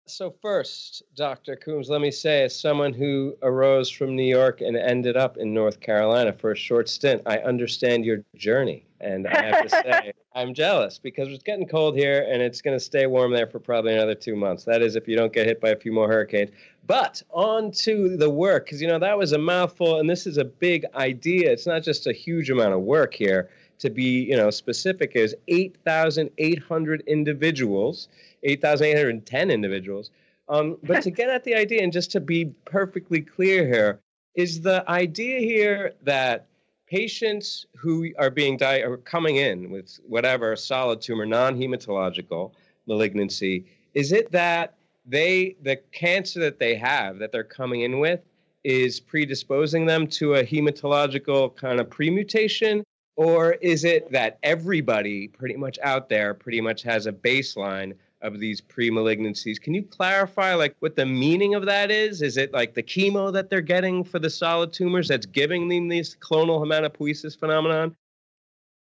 [0.05, 1.55] So, first, Dr.
[1.55, 5.53] Coombs, let me say, as someone who arose from New York and ended up in
[5.53, 8.85] North Carolina for a short stint, I understand your journey.
[8.99, 12.77] And I have to say, I'm jealous because it's getting cold here and it's going
[12.77, 14.65] to stay warm there for probably another two months.
[14.65, 16.51] That is, if you don't get hit by a few more hurricanes.
[16.85, 20.37] But on to the work, because, you know, that was a mouthful, and this is
[20.37, 21.49] a big idea.
[21.49, 23.49] It's not just a huge amount of work here
[23.83, 28.07] to be you know specific is 8,800 individuals,
[28.43, 30.09] 8,810 individuals.
[30.49, 33.99] Um, but to get at the idea and just to be perfectly clear here,
[34.35, 36.47] is the idea here that
[36.87, 42.51] patients who are being di- are coming in with whatever solid tumor, non-hematological
[42.87, 44.75] malignancy, is it that
[45.05, 48.21] they the cancer that they have that they're coming in with
[48.63, 52.81] is predisposing them to a hematological kind of premutation
[53.15, 58.39] or is it that everybody pretty much out there pretty much has a baseline of
[58.39, 59.61] these pre-malignancies?
[59.61, 62.21] Can you clarify like what the meaning of that is?
[62.21, 65.89] Is it like the chemo that they're getting for the solid tumors that's giving them
[65.89, 67.95] this clonal hematopoiesis phenomenon?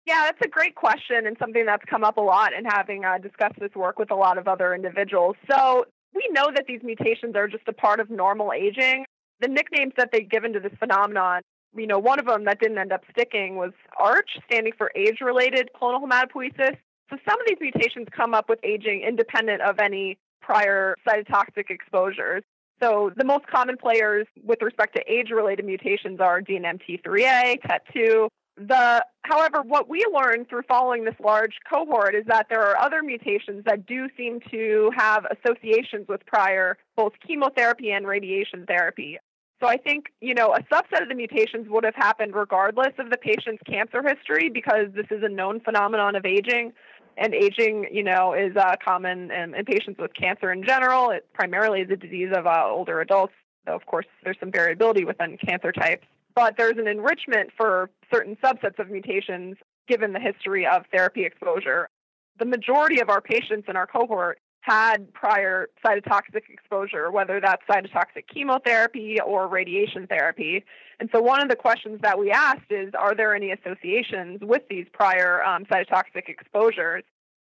[0.05, 3.17] Yeah, that's a great question and something that's come up a lot in having uh,
[3.19, 5.35] discussed this work with a lot of other individuals.
[5.49, 9.05] So we know that these mutations are just a part of normal aging.
[9.39, 11.41] The nicknames that they've given to this phenomenon,
[11.75, 15.69] you know, one of them that didn't end up sticking was ARCH, standing for age-related
[15.79, 16.77] clonal hematopoiesis.
[17.09, 22.43] So some of these mutations come up with aging independent of any prior cytotoxic exposures.
[22.81, 29.61] So the most common players with respect to age-related mutations are DNMT3A, TET2, the, however,
[29.61, 33.85] what we learned through following this large cohort is that there are other mutations that
[33.85, 39.17] do seem to have associations with prior both chemotherapy and radiation therapy.
[39.59, 43.09] So I think, you know, a subset of the mutations would have happened regardless of
[43.09, 46.73] the patient's cancer history because this is a known phenomenon of aging.
[47.17, 51.09] And aging, you know, is uh, common in, in, patients with cancer in general.
[51.09, 53.33] It primarily is a disease of uh, older adults.
[53.65, 56.05] Though, of course, there's some variability within cancer types
[56.39, 59.57] but there's an enrichment for certain subsets of mutations
[59.89, 61.89] given the history of therapy exposure.
[62.37, 64.39] The majority of our patients in our cohort
[64.69, 70.63] had prior cytotoxic exposure, whether that's cytotoxic chemotherapy or radiation therapy.
[70.99, 74.61] And so, one of the questions that we asked is Are there any associations with
[74.69, 77.03] these prior um, cytotoxic exposures?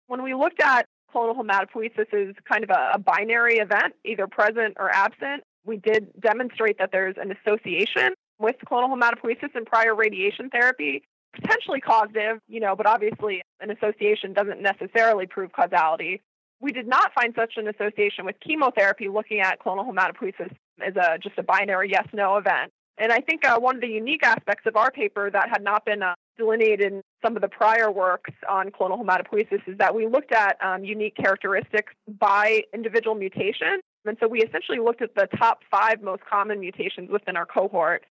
[0.06, 4.76] When we looked at clonal hematopoiesis as kind of a, a binary event, either present
[4.78, 10.50] or absent, we did demonstrate that there's an association with clonal hematopoiesis and prior radiation
[10.50, 11.02] therapy,
[11.34, 16.20] potentially causative, you know, but obviously an association doesn't necessarily prove causality.
[16.60, 20.54] We did not find such an association with chemotherapy looking at clonal hematopoiesis
[20.84, 22.72] as a just a binary yes no event.
[23.00, 25.84] And I think uh, one of the unique aspects of our paper that had not
[25.84, 30.08] been uh, delineated in some of the prior works on clonal hematopoiesis is that we
[30.08, 33.80] looked at um, unique characteristics by individual mutation.
[34.04, 38.04] And so we essentially looked at the top five most common mutations within our cohort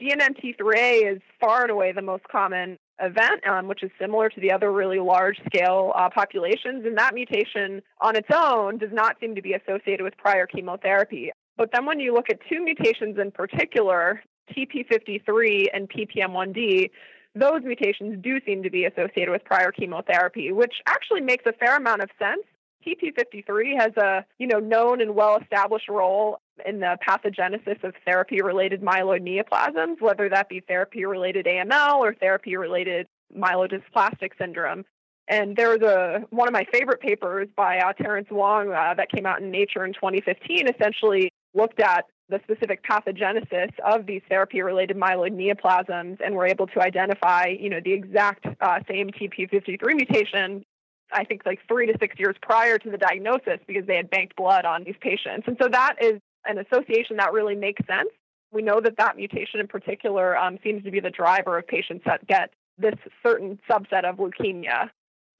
[0.00, 4.52] DNMT3A is far and away the most common event, um, which is similar to the
[4.52, 6.84] other really large scale uh, populations.
[6.84, 11.30] And that mutation on its own does not seem to be associated with prior chemotherapy.
[11.56, 14.22] But then when you look at two mutations in particular,
[14.56, 16.90] TP53 and PPM1D,
[17.34, 21.76] those mutations do seem to be associated with prior chemotherapy, which actually makes a fair
[21.76, 22.42] amount of sense
[22.86, 29.22] TP53 has a, you know, known and well-established role in the pathogenesis of therapy-related myeloid
[29.22, 33.06] neoplasms, whether that be therapy-related AML or therapy-related
[33.36, 34.84] myelodysplastic syndrome.
[35.28, 39.10] And there was a one of my favorite papers by uh, Terrence Wong uh, that
[39.10, 40.68] came out in Nature in 2015.
[40.68, 46.80] Essentially, looked at the specific pathogenesis of these therapy-related myeloid neoplasms, and were able to
[46.80, 50.64] identify, you know, the exact uh, same TP53 mutation
[51.12, 54.36] I think like three to six years prior to the diagnosis because they had banked
[54.36, 55.44] blood on these patients.
[55.46, 58.10] And so that is an association that really makes sense.
[58.52, 62.02] We know that that mutation in particular um, seems to be the driver of patients
[62.06, 64.90] that get this certain subset of leukemia.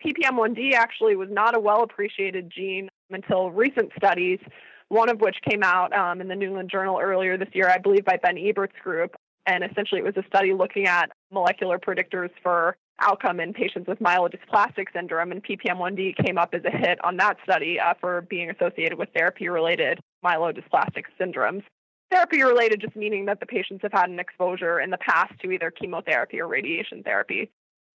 [0.04, 4.38] PPM1D actually was not a well appreciated gene until recent studies,
[4.88, 7.78] one of which came out um, in the New England Journal earlier this year, I
[7.78, 9.14] believe, by Ben Ebert's group.
[9.46, 13.98] And essentially, it was a study looking at molecular predictors for outcome in patients with
[13.98, 18.50] myelodysplastic syndrome, and PPM1D came up as a hit on that study uh, for being
[18.50, 21.62] associated with therapy related myelodysplastic syndromes.
[22.10, 25.50] Therapy related just meaning that the patients have had an exposure in the past to
[25.50, 27.50] either chemotherapy or radiation therapy.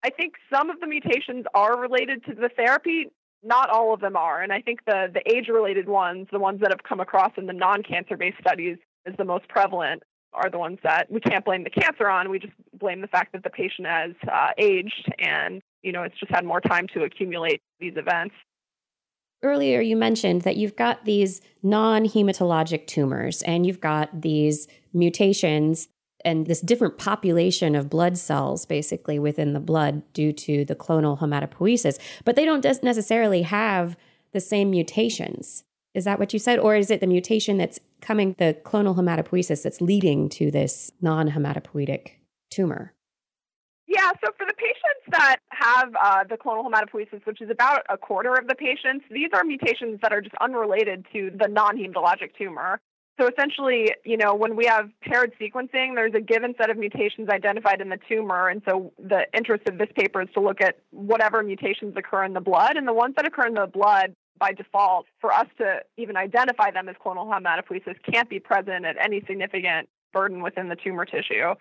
[0.03, 3.09] I think some of the mutations are related to the therapy,
[3.43, 4.41] not all of them are.
[4.41, 7.45] And I think the, the age related ones, the ones that have come across in
[7.45, 10.03] the non cancer based studies, is the most prevalent
[10.33, 12.29] are the ones that we can't blame the cancer on.
[12.29, 16.17] We just blame the fact that the patient has uh, aged and, you know, it's
[16.19, 18.35] just had more time to accumulate these events.
[19.43, 25.87] Earlier, you mentioned that you've got these non hematologic tumors and you've got these mutations
[26.23, 31.19] and this different population of blood cells basically within the blood due to the clonal
[31.19, 33.97] hematopoiesis, but they don't necessarily have
[34.31, 35.63] the same mutations.
[35.93, 36.59] Is that what you said?
[36.59, 41.31] Or is it the mutation that's coming, the clonal hematopoiesis that's leading to this non
[41.31, 42.11] hematopoietic
[42.49, 42.93] tumor?
[43.91, 47.97] Yeah, so for the patients that have uh, the clonal hematopoiesis, which is about a
[47.97, 52.29] quarter of the patients, these are mutations that are just unrelated to the non hematologic
[52.37, 52.79] tumor.
[53.19, 57.27] So essentially, you know, when we have paired sequencing, there's a given set of mutations
[57.27, 58.47] identified in the tumor.
[58.47, 62.31] And so the interest of this paper is to look at whatever mutations occur in
[62.31, 62.77] the blood.
[62.77, 66.71] And the ones that occur in the blood by default, for us to even identify
[66.71, 71.55] them as clonal hematopoiesis can't be present at any significant burden within the tumor tissue.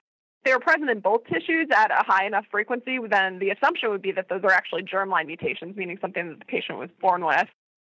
[0.44, 4.02] They are present in both tissues at a high enough frequency, then the assumption would
[4.02, 7.46] be that those are actually germline mutations, meaning something that the patient was born with.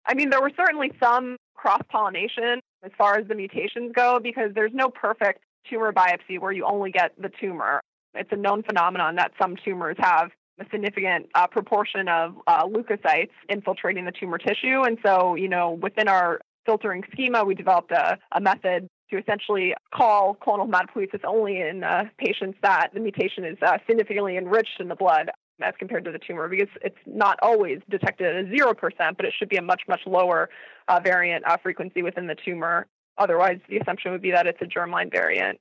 [0.05, 4.51] I mean, there was certainly some cross pollination as far as the mutations go because
[4.55, 7.81] there's no perfect tumor biopsy where you only get the tumor.
[8.15, 13.29] It's a known phenomenon that some tumors have a significant uh, proportion of uh, leukocytes
[13.47, 14.83] infiltrating the tumor tissue.
[14.83, 19.73] And so, you know, within our filtering schema, we developed a, a method to essentially
[19.93, 24.87] call clonal hematopoiesis only in uh, patients that the mutation is uh, significantly enriched in
[24.87, 25.31] the blood
[25.61, 28.73] as compared to the tumor because it's not always detected at a 0%,
[29.17, 30.49] but it should be a much, much lower
[30.87, 32.87] uh, variant uh, frequency within the tumor.
[33.17, 35.59] Otherwise, the assumption would be that it's a germline variant.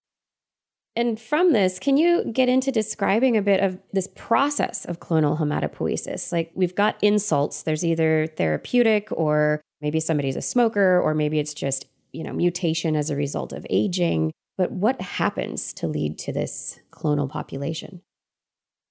[0.96, 5.38] And from this, can you get into describing a bit of this process of clonal
[5.38, 6.32] hematopoiesis?
[6.32, 11.54] Like we've got insults, there's either therapeutic or maybe somebody's a smoker or maybe it's
[11.54, 11.86] just,
[12.18, 14.32] you know, mutation as a result of aging.
[14.56, 18.02] But what happens to lead to this clonal population?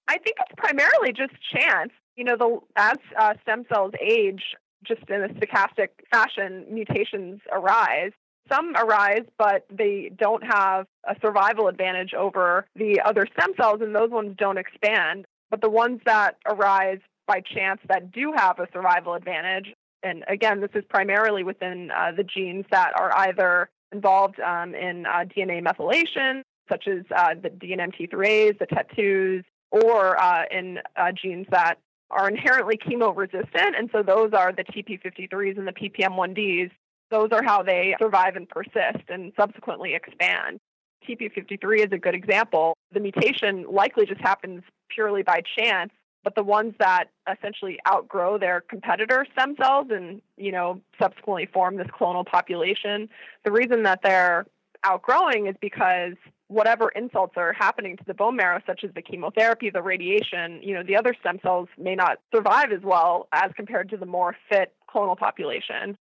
[0.08, 1.92] I think it's primarily just chance.
[2.16, 4.42] You know, the as uh, stem cells age,
[4.88, 8.12] just in a stochastic fashion, mutations arise.
[8.50, 13.94] Some arise, but they don't have a survival advantage over the other stem cells, and
[13.94, 15.26] those ones don't expand.
[15.52, 19.74] But the ones that arise by chance that do have a survival advantage,
[20.04, 25.06] and again, this is primarily within uh, the genes that are either involved um, in
[25.06, 31.48] uh, DNA methylation, such as uh, the DNMT3As, the TET2s, or uh, in uh, genes
[31.52, 31.76] that
[32.10, 33.76] are inherently chemo resistant.
[33.78, 36.72] And so those are the TP53s and the PPM1Ds.
[37.10, 40.60] Those are how they survive and persist and subsequently expand.
[41.08, 42.76] TP53 is a good example.
[42.94, 45.92] The mutation likely just happens purely by chance,
[46.24, 51.78] but the ones that essentially outgrow their competitor stem cells and, you know, subsequently form
[51.78, 53.10] this clonal population,
[53.44, 54.46] the reason that they're
[54.84, 56.14] outgrowing is because
[56.48, 60.74] whatever insults are happening to the bone marrow, such as the chemotherapy, the radiation, you
[60.74, 64.36] know, the other stem cells may not survive as well as compared to the more
[64.50, 65.98] fit clonal population.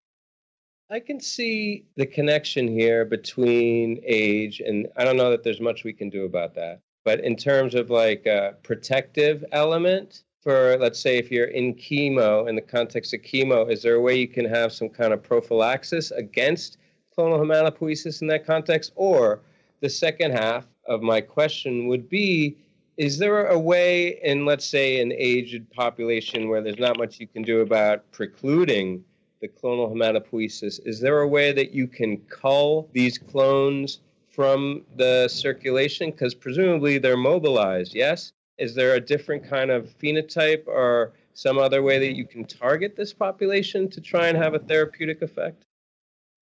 [0.89, 5.83] I can see the connection here between age, and I don't know that there's much
[5.83, 6.81] we can do about that.
[7.03, 12.47] But in terms of like a protective element, for let's say if you're in chemo,
[12.47, 15.23] in the context of chemo, is there a way you can have some kind of
[15.23, 16.77] prophylaxis against
[17.17, 18.91] clonal hematopoiesis in that context?
[18.95, 19.41] Or
[19.81, 22.57] the second half of my question would be
[22.97, 27.27] is there a way in let's say an aged population where there's not much you
[27.27, 29.03] can do about precluding
[29.41, 33.99] the clonal hematopoiesis is there a way that you can cull these clones
[34.33, 36.11] from the circulation?
[36.11, 38.33] Because presumably they're mobilized yes?
[38.57, 42.95] Is there a different kind of phenotype or some other way that you can target
[42.95, 45.65] this population to try and have a therapeutic effect?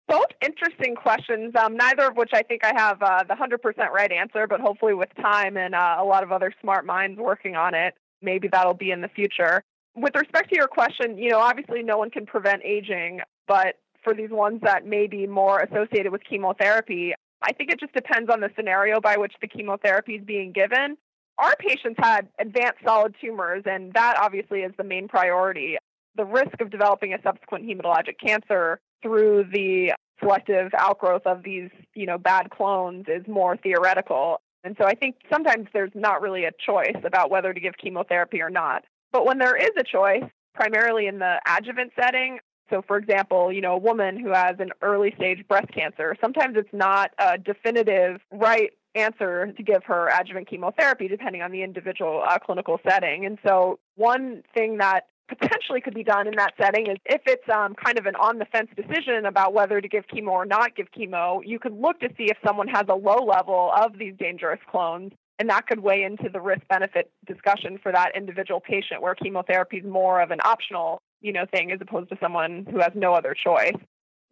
[0.08, 4.12] Both interesting questions, um, neither of which I think I have uh, the 100% right
[4.12, 7.74] answer, but hopefully with time and uh, a lot of other smart minds working on
[7.76, 9.64] it, maybe that'll be in the future.
[9.96, 14.14] With respect to your question, you know, obviously no one can prevent aging, but for
[14.14, 18.40] these ones that may be more associated with chemotherapy, I think it just depends on
[18.40, 20.98] the scenario by which the chemotherapy is being given.
[21.38, 25.78] Our patients had advanced solid tumors, and that obviously is the main priority.
[26.16, 32.06] The risk of developing a subsequent hematologic cancer through the selective outgrowth of these, you
[32.06, 34.40] know, bad clones is more theoretical.
[34.64, 38.42] And so I think sometimes there's not really a choice about whether to give chemotherapy
[38.42, 38.84] or not.
[39.12, 40.24] But when there is a choice,
[40.54, 42.40] primarily in the adjuvant setting,
[42.72, 46.56] so for example, you know, a woman who has an early stage breast cancer, sometimes
[46.58, 52.24] it's not a definitive right answer to give her adjuvant chemotherapy depending on the individual
[52.28, 53.26] uh, clinical setting.
[53.26, 57.48] And so one thing that potentially could be done in that setting is if it's
[57.50, 60.76] um, kind of an on the fence decision about whether to give chemo or not
[60.76, 64.14] give chemo, you could look to see if someone has a low level of these
[64.18, 65.12] dangerous clones.
[65.40, 69.78] And that could weigh into the risk benefit discussion for that individual patient where chemotherapy
[69.78, 73.14] is more of an optional, you know, thing as opposed to someone who has no
[73.14, 73.76] other choice.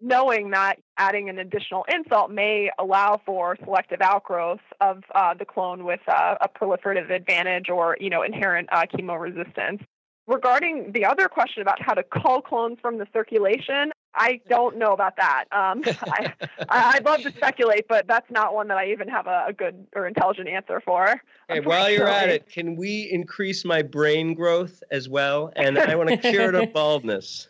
[0.02, 5.84] Knowing that adding an additional insult may allow for selective outgrowth of uh, the clone
[5.84, 9.82] with uh, a proliferative advantage or, you know, inherent uh, chemo resistance
[10.30, 14.92] regarding the other question about how to cull clones from the circulation, I don't know
[14.92, 15.46] about that.
[15.52, 15.84] Um,
[16.70, 19.54] I, would love to speculate, but that's not one that I even have a, a
[19.54, 21.22] good or intelligent answer for.
[21.48, 25.52] Hey, while you're at it, can we increase my brain growth as well?
[25.56, 27.48] And I want to cure the baldness.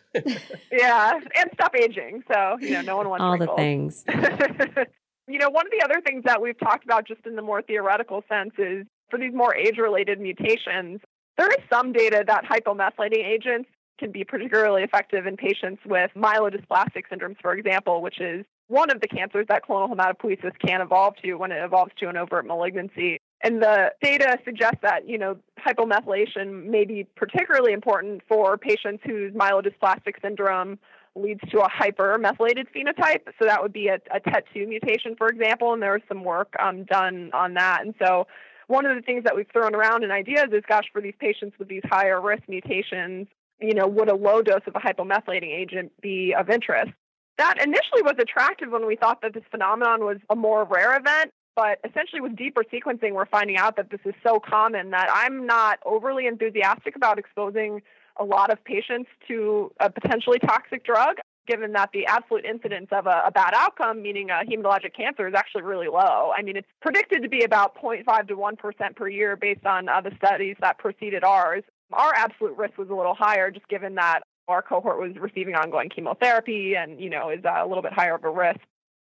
[0.70, 2.22] yeah, and stop aging.
[2.32, 3.56] So you know, no one wants all wrinkles.
[3.56, 4.04] the things.
[5.28, 7.62] you know, one of the other things that we've talked about, just in the more
[7.62, 11.00] theoretical sense, is for these more age-related mutations,
[11.36, 13.68] there is some data that hypomethylating agents
[14.00, 19.00] can be particularly effective in patients with myelodysplastic syndromes, for example, which is one of
[19.00, 23.20] the cancers that clonal hematopoiesis can evolve to when it evolves to an overt malignancy.
[23.42, 29.32] And the data suggests that, you know, hypomethylation may be particularly important for patients whose
[29.32, 30.78] myelodysplastic syndrome
[31.14, 33.22] leads to a hypermethylated phenotype.
[33.38, 36.54] So that would be a, a TET2 mutation, for example, and there was some work
[36.60, 37.80] um, done on that.
[37.82, 38.26] And so
[38.68, 41.58] one of the things that we've thrown around in ideas is, gosh, for these patients
[41.58, 43.26] with these higher risk mutations,
[43.60, 46.92] you know, would a low dose of a hypomethylating agent be of interest?
[47.38, 51.32] That initially was attractive when we thought that this phenomenon was a more rare event.
[51.56, 55.46] But essentially, with deeper sequencing, we're finding out that this is so common that I'm
[55.46, 57.82] not overly enthusiastic about exposing
[58.18, 63.06] a lot of patients to a potentially toxic drug given that the absolute incidence of
[63.06, 66.30] a, a, bad outcome, meaning a hematologic cancer, is actually really low.
[66.36, 70.00] I mean, it's predicted to be about 0.5 to 1% per year based on uh,
[70.00, 71.64] the studies that preceded ours.
[71.92, 75.88] Our absolute risk was a little higher just given that our cohort was receiving ongoing
[75.88, 78.60] chemotherapy and, you know, is a little bit higher of a risk.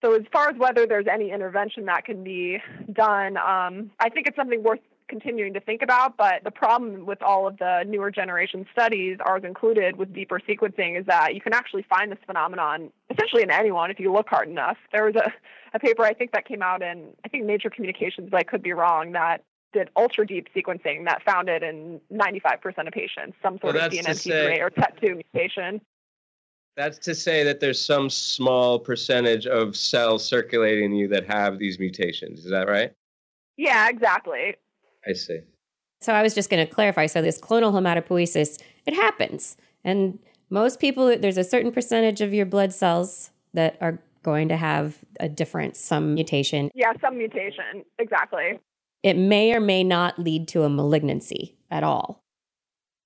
[0.04, 2.58] So as far as whether there's any intervention that can be
[2.92, 6.16] done, um, I think it's something worth continuing to think about.
[6.16, 10.98] But the problem with all of the newer generation studies, ours included, with deeper sequencing,
[10.98, 14.48] is that you can actually find this phenomenon essentially in anyone if you look hard
[14.48, 14.76] enough.
[14.92, 15.32] There was a,
[15.74, 18.62] a paper I think that came out in I think Nature Communications, but I could
[18.62, 23.58] be wrong, that did ultra deep sequencing that found it in 95% of patients, some
[23.58, 25.80] sort well, of DNMT3 or TET2 mutation.
[26.76, 31.58] That's to say that there's some small percentage of cells circulating in you that have
[31.58, 32.44] these mutations.
[32.44, 32.92] Is that right?
[33.56, 34.54] Yeah, exactly.
[35.06, 35.40] I see.
[36.00, 37.06] So I was just going to clarify.
[37.06, 40.18] So this clonal hematopoiesis, it happens, and
[40.50, 44.98] most people, there's a certain percentage of your blood cells that are going to have
[45.18, 46.70] a different some mutation.
[46.74, 48.58] Yeah, some mutation, exactly.
[49.02, 52.22] It may or may not lead to a malignancy at all.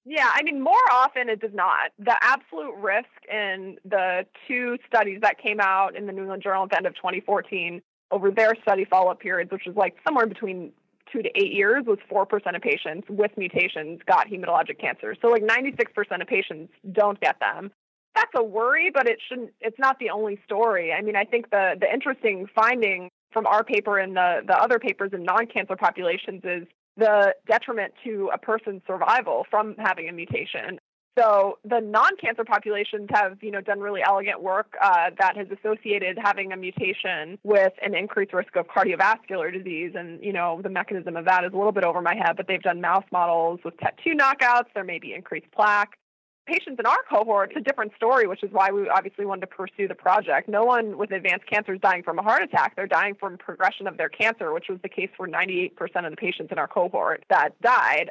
[0.05, 1.91] Yeah, I mean, more often it does not.
[1.99, 6.65] The absolute risk in the two studies that came out in the New England Journal
[6.65, 7.83] at the end of 2014
[8.13, 10.73] over their study follow up periods, which was like somewhere between
[11.13, 15.17] two to eight years was 4% of patients with mutations got hematologic cancer.
[15.21, 17.73] So like 96% of patients don't get them.
[18.15, 20.93] That's a worry, but it shouldn't it's not the only story.
[20.93, 24.79] I mean, I think the the interesting finding from our paper and the, the other
[24.79, 26.67] papers in non-cancer populations is
[26.97, 30.81] the detriment to a person's survival from having a mutation.
[31.19, 36.17] So the non-cancer populations have, you know, done really elegant work uh, that has associated
[36.19, 41.15] having a mutation with an increased risk of cardiovascular disease, and you know, the mechanism
[41.15, 42.39] of that is a little bit over my head.
[42.39, 44.69] But they've done mouse models with TET2 knockouts.
[44.75, 45.99] There may be increased plaque.
[46.47, 49.47] Patients in our cohort, it's a different story, which is why we obviously wanted to
[49.49, 50.49] pursue the project.
[50.49, 52.77] No one with advanced cancer is dying from a heart attack.
[52.77, 55.73] They're dying from progression of their cancer, which was the case for 98%
[56.05, 58.11] of the patients in our cohort that died.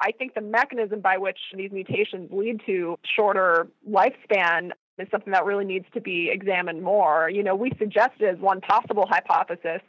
[0.00, 5.44] I think the mechanism by which these mutations lead to shorter lifespan is something that
[5.44, 7.28] really needs to be examined more.
[7.28, 9.82] You know, we suggested as one possible hypothesis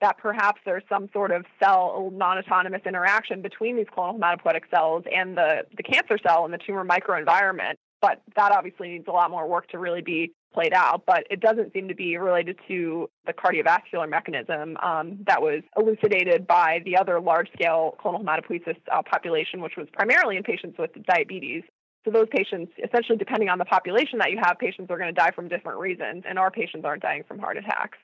[0.00, 5.36] that perhaps there's some sort of cell non-autonomous interaction between these clonal hematopoietic cells and
[5.36, 7.74] the, the cancer cell and the tumor microenvironment.
[8.00, 11.40] But that obviously needs a lot more work to really be played out, but it
[11.40, 16.96] doesn't seem to be related to the cardiovascular mechanism um, that was elucidated by the
[16.96, 21.64] other large scale clonal hematopoiesis uh, population, which was primarily in patients with diabetes.
[22.04, 25.20] So, those patients, essentially, depending on the population that you have, patients are going to
[25.20, 27.98] die from different reasons, and our patients aren't dying from heart attacks.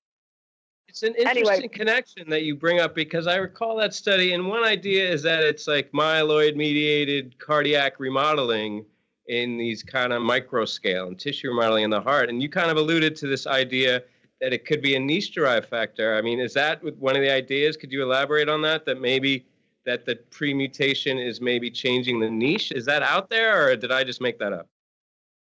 [0.89, 1.69] It's an interesting anyway.
[1.69, 5.43] connection that you bring up because I recall that study, and one idea is that
[5.43, 8.85] it's like myeloid mediated cardiac remodeling
[9.27, 12.29] in these kind of micro scale and tissue remodeling in the heart.
[12.29, 14.03] And you kind of alluded to this idea
[14.41, 16.17] that it could be a niche derived factor.
[16.17, 17.77] I mean, is that one of the ideas?
[17.77, 18.85] Could you elaborate on that?
[18.85, 19.47] That maybe
[19.87, 22.73] that the pre-mutation is maybe changing the niche.
[22.73, 24.69] Is that out there, or did I just make that up?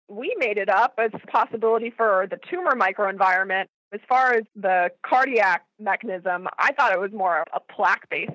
[0.08, 3.68] We made it up as a possibility for the tumor microenvironment.
[3.92, 8.34] As far as the cardiac mechanism, I thought it was more a plaque-based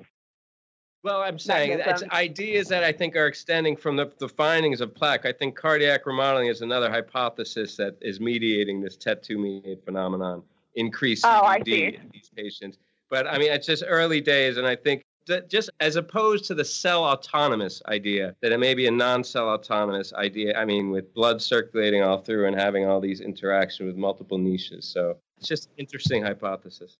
[1.05, 4.95] well, I'm saying it's ideas that I think are extending from the, the findings of
[4.95, 5.27] plaque.
[5.27, 10.41] I think cardiac remodeling is another hypothesis that is mediating this TET2 mediated phenomenon,
[10.73, 12.79] increased oh, CVD in these patients.
[13.11, 15.03] But I mean, it's just early days, and I think
[15.47, 19.49] just as opposed to the cell autonomous idea, that it may be a non cell
[19.49, 20.57] autonomous idea.
[20.57, 24.87] I mean, with blood circulating all through and having all these interactions with multiple niches.
[24.87, 25.17] So
[25.51, 26.97] it's just interesting hypothesis.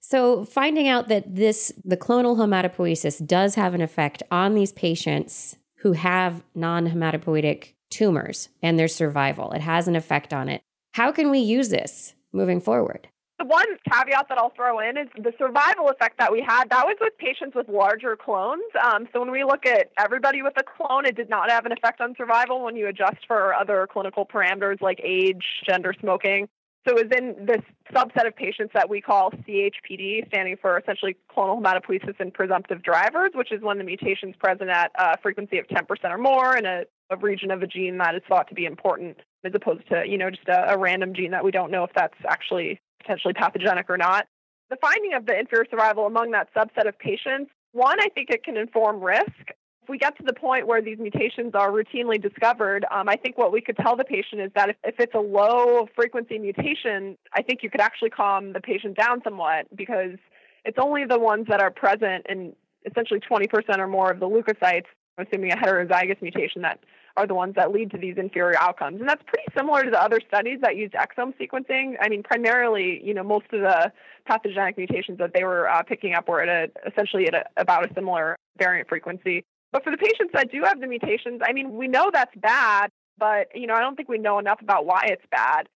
[0.00, 5.56] So, finding out that this, the clonal hematopoiesis, does have an effect on these patients
[5.78, 10.62] who have non hematopoietic tumors and their survival, it has an effect on it.
[10.92, 13.08] How can we use this moving forward?
[13.38, 16.70] The one caveat that I'll throw in is the survival effect that we had.
[16.70, 18.64] That was with patients with larger clones.
[18.84, 21.70] Um, so when we look at everybody with a clone, it did not have an
[21.70, 26.48] effect on survival when you adjust for other clinical parameters like age, gender, smoking.
[26.88, 27.60] So it was in this
[27.92, 33.32] subset of patients that we call CHPD, standing for essentially clonal hematopoiesis in presumptive drivers,
[33.34, 36.64] which is when the mutation is present at a frequency of 10% or more in
[36.64, 40.04] a, a, region of a gene that is thought to be important, as opposed to,
[40.06, 43.34] you know, just a, a random gene that we don't know if that's actually potentially
[43.34, 44.26] pathogenic or not.
[44.70, 48.44] The finding of the inferior survival among that subset of patients One, I think it
[48.44, 49.52] can inform risk.
[49.88, 53.38] If we get to the point where these mutations are routinely discovered, um, I think
[53.38, 57.16] what we could tell the patient is that if, if it's a low frequency mutation,
[57.32, 60.18] I think you could actually calm the patient down somewhat because
[60.66, 62.52] it's only the ones that are present in
[62.84, 64.84] essentially 20% or more of the leukocytes,
[65.16, 66.80] assuming a heterozygous mutation, that
[67.16, 69.00] are the ones that lead to these inferior outcomes.
[69.00, 71.94] And that's pretty similar to the other studies that used exome sequencing.
[71.98, 73.90] I mean, primarily, you know, most of the
[74.26, 77.90] pathogenic mutations that they were uh, picking up were at a, essentially at a, about
[77.90, 79.46] a similar variant frequency.
[79.72, 82.90] But for the patients that do have the mutations, I mean, we know that's bad,
[83.18, 85.68] but, you know, I don't think we know enough about why it's bad.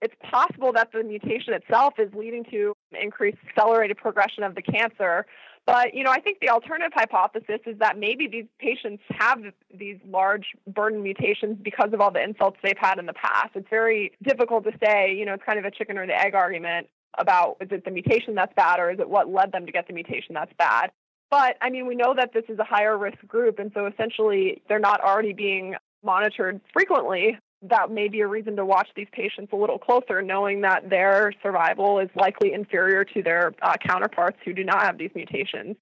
[0.00, 5.26] It's possible that the mutation itself is leading to increased accelerated progression of the cancer,
[5.64, 9.38] but, you know, I think the alternative hypothesis is that maybe these patients have
[9.72, 13.50] these large burden mutations because of all the insults they've had in the past.
[13.54, 16.34] It's very difficult to say, you know, it's kind of a chicken or the egg
[16.34, 16.88] argument
[17.18, 19.86] about is it the mutation that's bad or is it what led them to get
[19.86, 20.90] the mutation that's bad.
[21.32, 24.62] But I mean, we know that this is a higher risk group, and so essentially
[24.68, 25.74] they're not already being
[26.04, 30.60] monitored frequently that may be a reason to watch these patients a little closer, knowing
[30.60, 35.12] that their survival is likely inferior to their uh, counterparts who do not have these
[35.14, 35.76] mutations.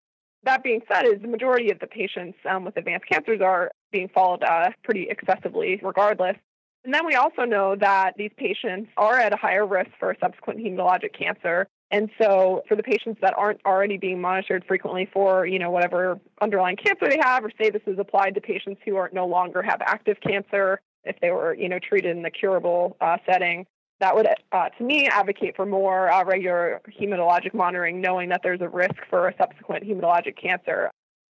[0.44, 4.08] That being said, is the majority of the patients um, with advanced cancers are being
[4.08, 6.36] followed uh, pretty excessively, regardless.
[6.84, 10.60] And then we also know that these patients are at a higher risk for subsequent
[10.60, 11.66] hematologic cancer.
[11.90, 16.20] And so for the patients that aren't already being monitored frequently for, you know, whatever
[16.40, 19.60] underlying cancer they have, or say this is applied to patients who are no longer
[19.60, 23.66] have active cancer, if they were, you know, treated in the curable uh, setting.
[23.98, 28.60] That would, uh, to me, advocate for more uh, regular hematologic monitoring, knowing that there's
[28.60, 30.90] a risk for a subsequent hematologic cancer,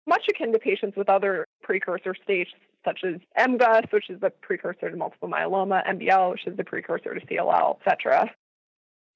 [0.08, 2.53] much akin to patients with other precursor stages,
[2.84, 7.14] such as MGUS, which is the precursor to multiple myeloma, MBL, which is the precursor
[7.14, 8.32] to CLL, etc.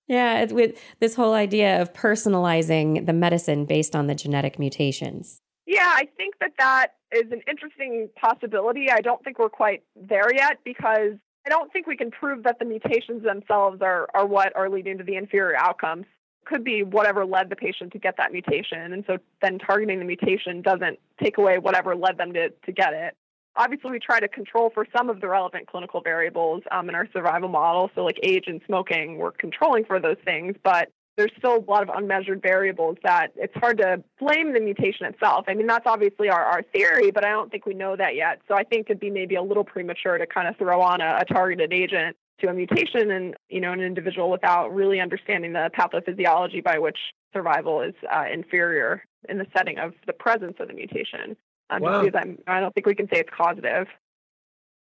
[0.10, 5.39] Yeah, with this whole idea of personalizing the medicine based on the genetic mutations.
[5.68, 8.89] Yeah, I think that that is an interesting possibility.
[8.91, 11.14] I don't think we're quite there yet because
[11.45, 14.97] I don't think we can prove that the mutations themselves are, are what are leading
[14.97, 16.05] to the inferior outcomes.
[16.45, 18.93] Could be whatever led the patient to get that mutation.
[18.93, 22.93] And so then targeting the mutation doesn't take away whatever led them to, to get
[22.93, 23.16] it.
[23.60, 27.10] Obviously, we try to control for some of the relevant clinical variables um, in our
[27.12, 27.91] survival model.
[27.93, 30.55] So, like age and smoking, we're controlling for those things.
[30.64, 35.05] But there's still a lot of unmeasured variables that it's hard to blame the mutation
[35.07, 35.43] itself.
[35.49, 38.39] I mean, that's obviously our, our theory, but I don't think we know that yet.
[38.47, 41.18] So I think it'd be maybe a little premature to kind of throw on a,
[41.20, 45.70] a targeted agent to a mutation and you know an individual without really understanding the
[45.78, 46.97] pathophysiology by which
[47.34, 51.36] survival is uh, inferior in the setting of the presence of the mutation.
[51.70, 52.03] Um, wow.
[52.03, 53.88] Because I'm, I don't think we can say it's causative.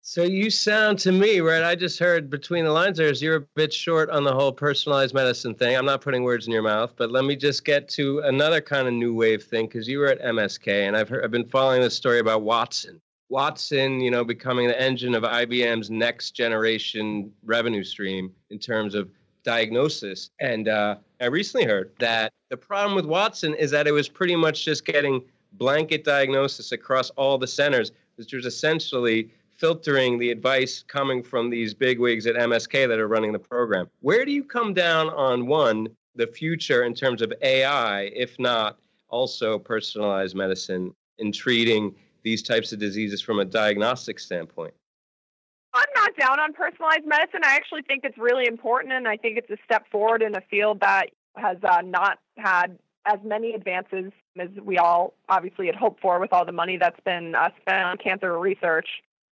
[0.08, 1.64] So you sound to me, right?
[1.64, 4.52] I just heard between the lines there is you're a bit short on the whole
[4.52, 5.76] personalized medicine thing.
[5.76, 8.88] I'm not putting words in your mouth, but let me just get to another kind
[8.88, 11.82] of new wave thing because you were at MSK and I've heard, I've been following
[11.82, 13.02] this story about Watson.
[13.30, 19.10] Watson, you know, becoming the engine of IBM's next generation revenue stream in terms of
[19.44, 20.30] diagnosis.
[20.40, 24.36] And uh, I recently heard that the problem with Watson is that it was pretty
[24.36, 25.24] much just getting
[25.58, 31.74] blanket diagnosis across all the centers, which was essentially filtering the advice coming from these
[31.74, 33.90] bigwigs at MSK that are running the program.
[34.02, 38.78] Where do you come down on one, the future in terms of AI, if not
[39.10, 44.74] also personalized medicine in treating these types of diseases from a diagnostic standpoint?
[45.74, 47.42] I'm not down on personalized medicine.
[47.44, 50.42] I actually think it's really important, and I think it's a step forward in a
[50.50, 56.02] field that has uh, not had as many advances as we all obviously had hoped
[56.02, 58.88] for with all the money that's been uh, spent on cancer research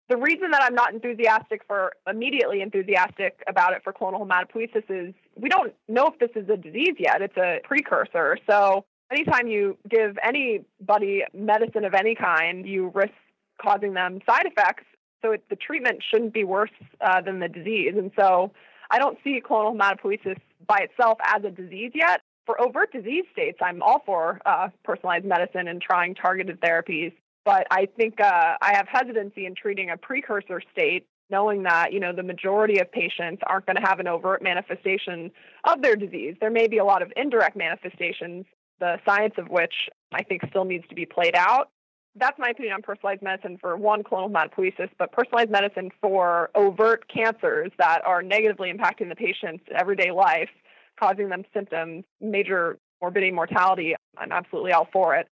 [0.09, 5.14] the reason that I'm not enthusiastic for immediately enthusiastic about it for clonal hematopoiesis is
[5.37, 7.21] we don't know if this is a disease yet.
[7.21, 8.39] It's a precursor.
[8.49, 13.12] So anytime you give anybody medicine of any kind, you risk
[13.61, 14.85] causing them side effects.
[15.23, 16.71] So it, the treatment shouldn't be worse
[17.03, 17.93] uh, than the disease.
[17.97, 18.53] And so
[18.91, 22.23] I don't see clonal hematopoiesis by itself as a disease yet.
[22.49, 27.13] For overt disease states, I'm all for uh, personalized medicine and trying targeted therapies
[27.49, 31.99] but I think uh, I have hesitancy in treating a precursor state, knowing that you
[31.99, 35.31] know the majority of patients aren't going to have an overt manifestation
[35.65, 36.37] of their disease.
[36.43, 38.45] There may be a lot of indirect manifestations,
[38.81, 39.73] the science of which
[40.13, 41.71] I think still needs to be played out.
[42.17, 47.09] That's my opinion on personalized medicine for one clonal hematopoiesis, but personalized medicine for overt
[47.09, 50.51] cancers that are negatively impacting the patient's everyday life,
[50.99, 53.95] causing them symptoms, major morbidity, mortality.
[54.17, 55.29] I'm absolutely all for it.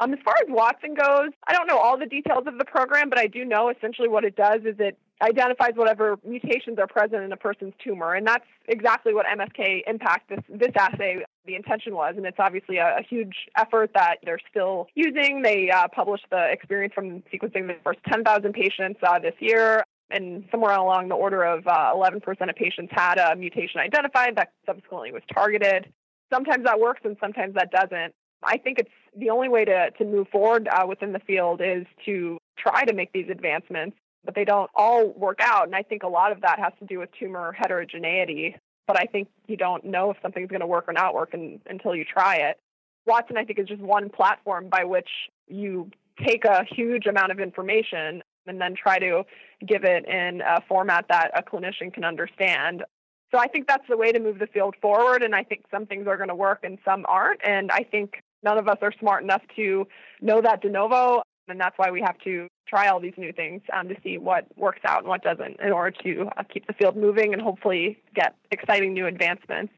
[0.00, 3.08] Um, as far as Watson goes, I don't know all the details of the program,
[3.08, 7.24] but I do know essentially what it does is it identifies whatever mutations are present
[7.24, 8.14] in a person's tumor.
[8.14, 12.14] And that's exactly what MSK Impact, this, this assay, the intention was.
[12.16, 15.42] And it's obviously a, a huge effort that they're still using.
[15.42, 19.82] They uh, published the experience from sequencing the first 10,000 patients uh, this year.
[20.10, 24.52] And somewhere along the order of uh, 11% of patients had a mutation identified that
[24.64, 25.92] subsequently was targeted.
[26.32, 28.14] Sometimes that works and sometimes that doesn't.
[28.42, 31.84] I think it's the only way to, to move forward uh, within the field is
[32.06, 33.96] to try to make these advancements
[34.28, 35.64] but they don't all work out.
[35.66, 38.56] And I think a lot of that has to do with tumor heterogeneity.
[38.86, 41.60] But I think you don't know if something's going to work or not work in,
[41.66, 42.58] until you try it.
[43.06, 45.08] Watson, I think, is just one platform by which
[45.46, 45.90] you
[46.26, 49.24] take a huge amount of information and then try to
[49.66, 52.84] give it in a format that a clinician can understand.
[53.30, 55.22] So I think that's the way to move the field forward.
[55.22, 57.40] And I think some things are going to work and some aren't.
[57.46, 59.86] And I think none of us are smart enough to
[60.20, 61.22] know that de novo.
[61.48, 64.46] And that's why we have to try all these new things um, to see what
[64.56, 67.98] works out and what doesn't in order to uh, keep the field moving and hopefully
[68.14, 69.72] get exciting new advancements.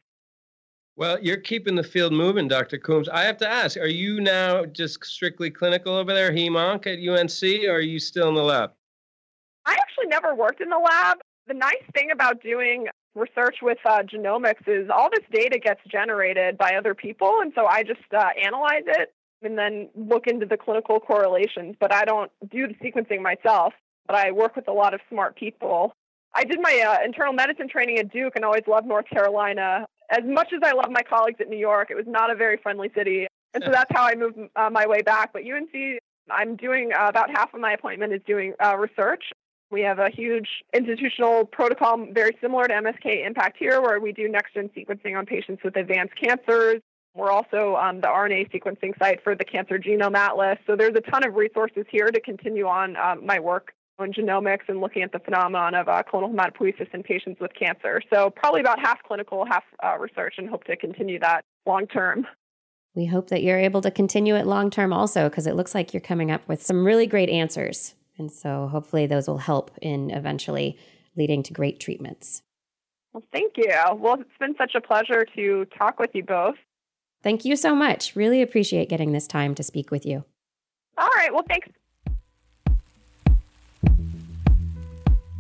[1.01, 2.77] Well, you're keeping the field moving, Dr.
[2.77, 3.09] Coombs.
[3.09, 7.65] I have to ask, are you now just strictly clinical over there, HEMONC at UNC,
[7.67, 8.73] or are you still in the lab?
[9.65, 11.17] I actually never worked in the lab.
[11.47, 16.59] The nice thing about doing research with uh, genomics is all this data gets generated
[16.59, 20.59] by other people, and so I just uh, analyze it and then look into the
[20.59, 21.77] clinical correlations.
[21.81, 23.73] But I don't do the sequencing myself,
[24.07, 25.95] but I work with a lot of smart people.
[26.35, 29.87] I did my uh, internal medicine training at Duke and always loved North Carolina.
[30.11, 32.57] As much as I love my colleagues at New York, it was not a very
[32.57, 33.29] friendly city.
[33.55, 35.33] And so that's how I moved uh, my way back.
[35.33, 36.01] But UNC,
[36.31, 39.25] I'm doing uh, about half of my appointment is doing uh, research.
[39.71, 44.29] We have a huge institutional protocol very similar to MSK Impact here, where we do
[44.29, 46.81] next gen sequencing on patients with advanced cancers.
[47.15, 50.59] We're also um, the RNA sequencing site for the Cancer Genome Atlas.
[50.67, 54.69] So there's a ton of resources here to continue on um, my work on genomics
[54.69, 58.03] and looking at the phenomenon of uh, clonal hematopoiesis in patients with cancer.
[58.13, 62.27] So probably about half clinical, half uh, research, and hope to continue that long term.
[62.95, 65.95] We hope that you're able to continue it long term also, because it looks like
[65.95, 67.95] you're coming up with some really great answers.
[68.19, 70.77] And so hopefully those will help in eventually
[71.17, 72.43] leading to great treatments.
[73.13, 73.73] Well, thank you.
[73.97, 76.57] Well, it's been such a pleasure to talk with you both.
[77.23, 78.17] Thank you so much.
[78.17, 80.25] Really appreciate getting this time to speak with you.
[80.97, 81.33] All right.
[81.33, 81.69] Well, thanks.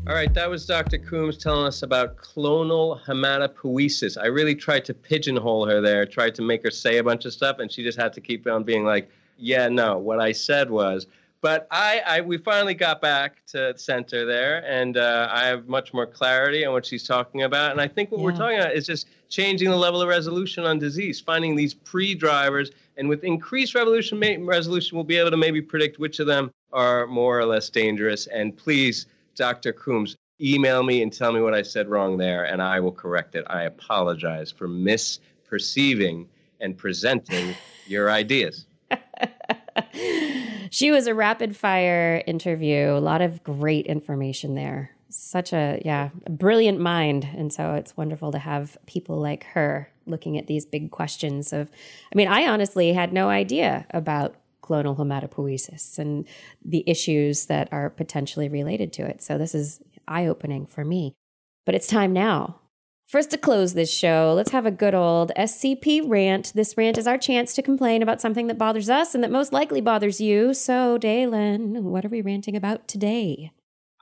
[0.06, 0.98] All right, that was Dr.
[0.98, 4.20] Coombs telling us about clonal hematopoiesis.
[4.20, 7.32] I really tried to pigeonhole her there, tried to make her say a bunch of
[7.32, 10.70] stuff, and she just had to keep on being like, yeah, no, what I said
[10.70, 11.06] was
[11.42, 15.94] but I, I, we finally got back to center there, and uh, I have much
[15.94, 17.72] more clarity on what she's talking about.
[17.72, 18.24] And I think what yeah.
[18.24, 22.72] we're talking about is just changing the level of resolution on disease, finding these pre-drivers,
[22.98, 27.06] and with increased resolution, resolution, we'll be able to maybe predict which of them are
[27.06, 28.26] more or less dangerous.
[28.26, 29.06] And please,
[29.40, 29.72] Dr.
[29.72, 33.34] Coombs, email me and tell me what I said wrong there, and I will correct
[33.34, 33.46] it.
[33.48, 36.26] I apologize for misperceiving
[36.60, 37.54] and presenting
[37.86, 38.66] your ideas.
[40.70, 42.90] she was a rapid fire interview.
[42.90, 44.90] A lot of great information there.
[45.08, 49.90] Such a yeah, a brilliant mind, and so it's wonderful to have people like her
[50.04, 51.70] looking at these big questions of.
[52.12, 54.34] I mean, I honestly had no idea about
[54.70, 56.26] clonal hematopoiesis and
[56.64, 59.22] the issues that are potentially related to it.
[59.22, 61.14] So this is eye opening for me.
[61.66, 62.60] But it's time now
[63.10, 66.52] First, to close this show, let's have a good old SCP rant.
[66.54, 69.52] This rant is our chance to complain about something that bothers us and that most
[69.52, 70.54] likely bothers you.
[70.54, 73.50] So, Daylon, what are we ranting about today?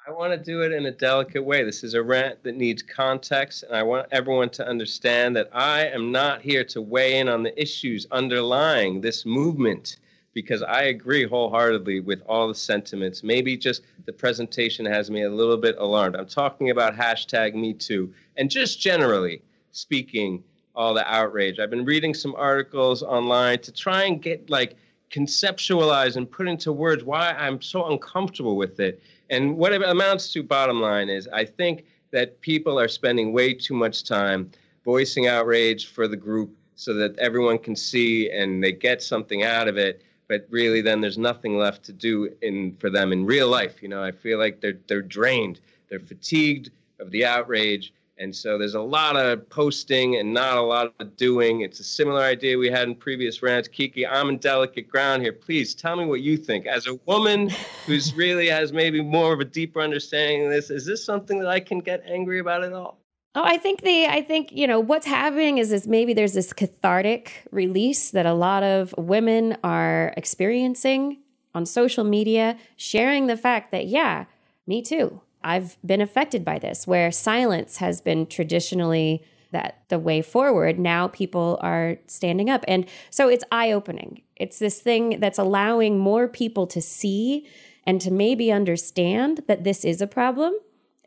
[0.07, 1.65] I want to do it in a delicate way.
[1.65, 5.87] This is a rant that needs context, and I want everyone to understand that I
[5.87, 9.97] am not here to weigh in on the issues underlying this movement
[10.35, 13.23] because I agree wholeheartedly with all the sentiments.
[13.23, 16.17] Maybe just the presentation has me a little bit alarmed.
[16.17, 20.43] I'm talking about hashtag Me Too and just generally speaking,
[20.75, 21.59] all the outrage.
[21.59, 24.77] I've been reading some articles online to try and get like
[25.11, 29.03] conceptualize and put into words why I'm so uncomfortable with it.
[29.31, 33.55] And what it amounts to, bottom line, is I think that people are spending way
[33.55, 34.51] too much time
[34.85, 39.69] voicing outrage for the group so that everyone can see and they get something out
[39.69, 43.49] of it but really then there's nothing left to do in for them in real
[43.49, 46.71] life you know i feel like they're they're drained they're fatigued
[47.01, 51.17] of the outrage and so there's a lot of posting and not a lot of
[51.17, 51.61] doing.
[51.61, 53.69] It's a similar idea we had in previous rants.
[53.69, 55.33] Kiki, I'm in delicate ground here.
[55.33, 56.67] Please tell me what you think.
[56.67, 57.51] As a woman
[57.87, 61.49] who's really has maybe more of a deeper understanding of this, is this something that
[61.49, 62.98] I can get angry about at all?
[63.39, 66.53] Oh, I think the I think you know what's happening is this maybe there's this
[66.53, 71.19] cathartic release that a lot of women are experiencing
[71.55, 74.25] on social media, sharing the fact that yeah,
[74.67, 75.21] me too.
[75.45, 79.23] I've been affected by this, where silence has been traditionally
[79.53, 80.77] that the way forward.
[80.81, 82.65] Now people are standing up.
[82.67, 84.23] And so it's eye opening.
[84.35, 87.47] It's this thing that's allowing more people to see
[87.87, 90.55] and to maybe understand that this is a problem.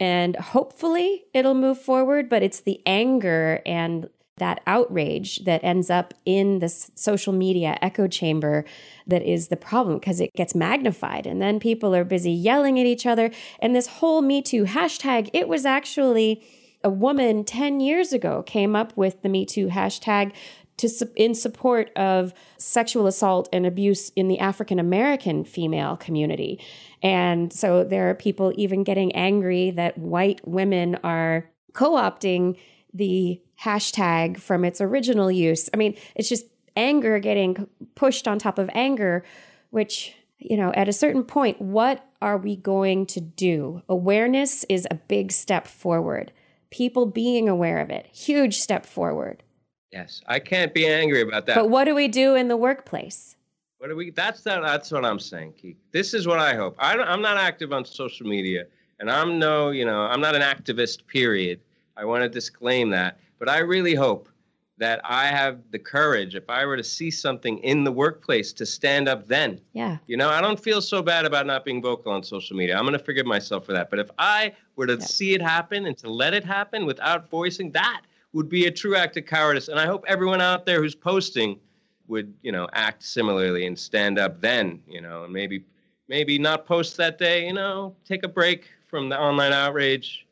[0.01, 2.27] And hopefully it'll move forward.
[2.27, 8.07] But it's the anger and that outrage that ends up in this social media echo
[8.07, 8.65] chamber
[9.05, 12.87] that is the problem because it gets magnified and then people are busy yelling at
[12.87, 13.29] each other
[13.59, 16.41] and this whole me too hashtag it was actually
[16.83, 20.33] a woman 10 years ago came up with the Me Too hashtag
[20.81, 26.59] to, in support of sexual assault and abuse in the African American female community.
[27.01, 32.57] And so there are people even getting angry that white women are co opting
[32.93, 35.69] the hashtag from its original use.
[35.73, 39.23] I mean, it's just anger getting pushed on top of anger,
[39.69, 43.81] which, you know, at a certain point, what are we going to do?
[43.87, 46.31] Awareness is a big step forward
[46.71, 48.07] people being aware of it.
[48.07, 49.43] Huge step forward.
[49.91, 51.55] Yes, I can't be angry about that.
[51.55, 53.35] But what do we do in the workplace?
[53.77, 54.11] What do we?
[54.11, 54.61] That's that.
[54.61, 55.77] That's what I'm saying, Keith.
[55.91, 56.75] This is what I hope.
[56.79, 58.65] I I'm not active on social media,
[58.99, 61.07] and I'm no, you know, I'm not an activist.
[61.07, 61.59] Period.
[61.97, 63.19] I want to disclaim that.
[63.37, 64.29] But I really hope
[64.77, 68.65] that I have the courage, if I were to see something in the workplace, to
[68.65, 69.61] stand up then.
[69.73, 69.97] Yeah.
[70.07, 72.75] You know, I don't feel so bad about not being vocal on social media.
[72.77, 73.91] I'm going to forgive myself for that.
[73.91, 75.05] But if I were to yeah.
[75.05, 78.01] see it happen and to let it happen without voicing, that
[78.33, 79.67] would be a true act of cowardice.
[79.67, 81.59] And I hope everyone out there who's posting
[82.07, 85.63] would, you know, act similarly and stand up then, you know, and maybe
[86.07, 90.27] maybe not post that day, you know, take a break from the online outrage,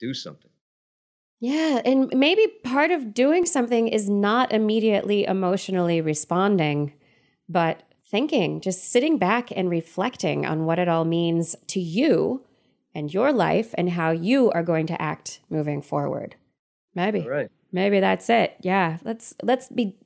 [0.00, 0.50] do something.
[1.40, 1.80] Yeah.
[1.84, 6.94] And maybe part of doing something is not immediately emotionally responding,
[7.48, 12.44] but thinking, just sitting back and reflecting on what it all means to you
[12.94, 16.34] and your life and how you are going to act moving forward.
[16.94, 17.26] Maybe.
[17.26, 17.50] Right.
[17.72, 18.56] Maybe that's it.
[18.60, 18.98] Yeah.
[19.04, 19.96] Let's let's be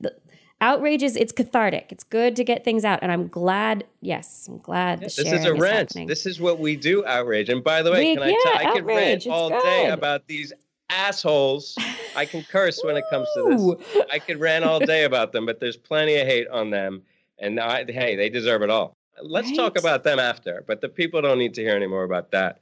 [0.61, 5.01] outrages it's cathartic it's good to get things out and i'm glad yes i'm glad
[5.01, 6.07] yeah, this is a rant happening.
[6.07, 8.71] this is what we do outrage and by the way we, can yeah, i tell
[8.71, 9.61] i could rant all good.
[9.61, 10.53] day about these
[10.89, 11.75] assholes.
[12.15, 14.03] I can curse when it comes to this.
[14.11, 17.03] I could rant all day about them, but there's plenty of hate on them.
[17.39, 18.95] And I, hey, they deserve it all.
[19.21, 19.57] Let's right?
[19.57, 22.59] talk about them after, but the people don't need to hear any more about that.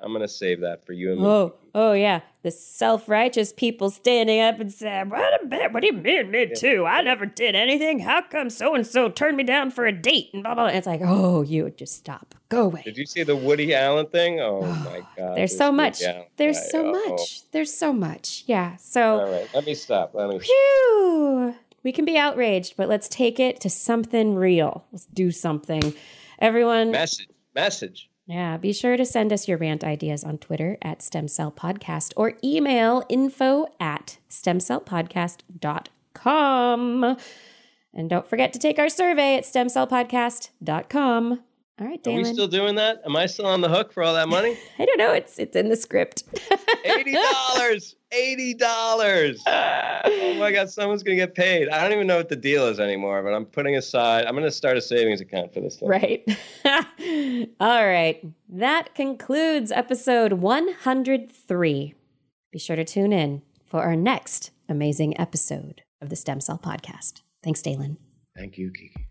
[0.00, 1.26] I'm going to save that for you and me.
[1.26, 2.20] Oh, oh yeah.
[2.42, 5.72] The self-righteous people standing up and saying, "What a bit?
[5.72, 6.84] What do you mean, me too?
[6.86, 8.00] I never did anything.
[8.00, 10.64] How come so and so turned me down for a date?" And blah blah.
[10.68, 10.76] blah.
[10.76, 12.34] It's like, oh, you just stop.
[12.50, 12.82] Go away.
[12.84, 14.40] Did you see the Woody Allen thing?
[14.40, 15.36] Oh, oh my God.
[15.36, 16.00] There's so much.
[16.36, 16.66] There's guy.
[16.66, 17.08] so oh.
[17.08, 17.50] much.
[17.52, 18.44] There's so much.
[18.46, 18.76] Yeah.
[18.76, 19.20] So.
[19.20, 19.48] All right.
[19.54, 20.14] Let me stop.
[20.14, 20.38] Let me.
[20.38, 21.54] Phew.
[21.82, 24.84] We can be outraged, but let's take it to something real.
[24.92, 25.94] Let's do something.
[26.38, 26.90] Everyone.
[26.90, 27.28] Message.
[27.54, 28.10] Message.
[28.26, 32.14] Yeah, be sure to send us your rant ideas on Twitter at Stem Cell Podcast
[32.16, 37.16] or email info at stemcellpodcast.com.
[37.96, 41.40] And don't forget to take our survey at stemcellpodcast.com.
[41.80, 42.14] All right, Daylon.
[42.14, 43.02] Are we still doing that?
[43.04, 44.56] Am I still on the hook for all that money?
[44.78, 45.12] I don't know.
[45.12, 46.22] It's it's in the script.
[46.84, 47.96] Eighty dollars.
[48.12, 49.42] Eighty dollars.
[49.44, 50.70] oh my God!
[50.70, 51.68] Someone's gonna get paid.
[51.68, 54.24] I don't even know what the deal is anymore, but I'm putting aside.
[54.26, 55.88] I'm gonna start a savings account for this thing.
[55.88, 56.24] Right.
[57.60, 58.24] all right.
[58.48, 61.94] That concludes episode 103.
[62.52, 67.22] Be sure to tune in for our next amazing episode of the Stem Cell Podcast.
[67.42, 67.96] Thanks, Daylon.
[68.36, 69.08] Thank you, Kiki.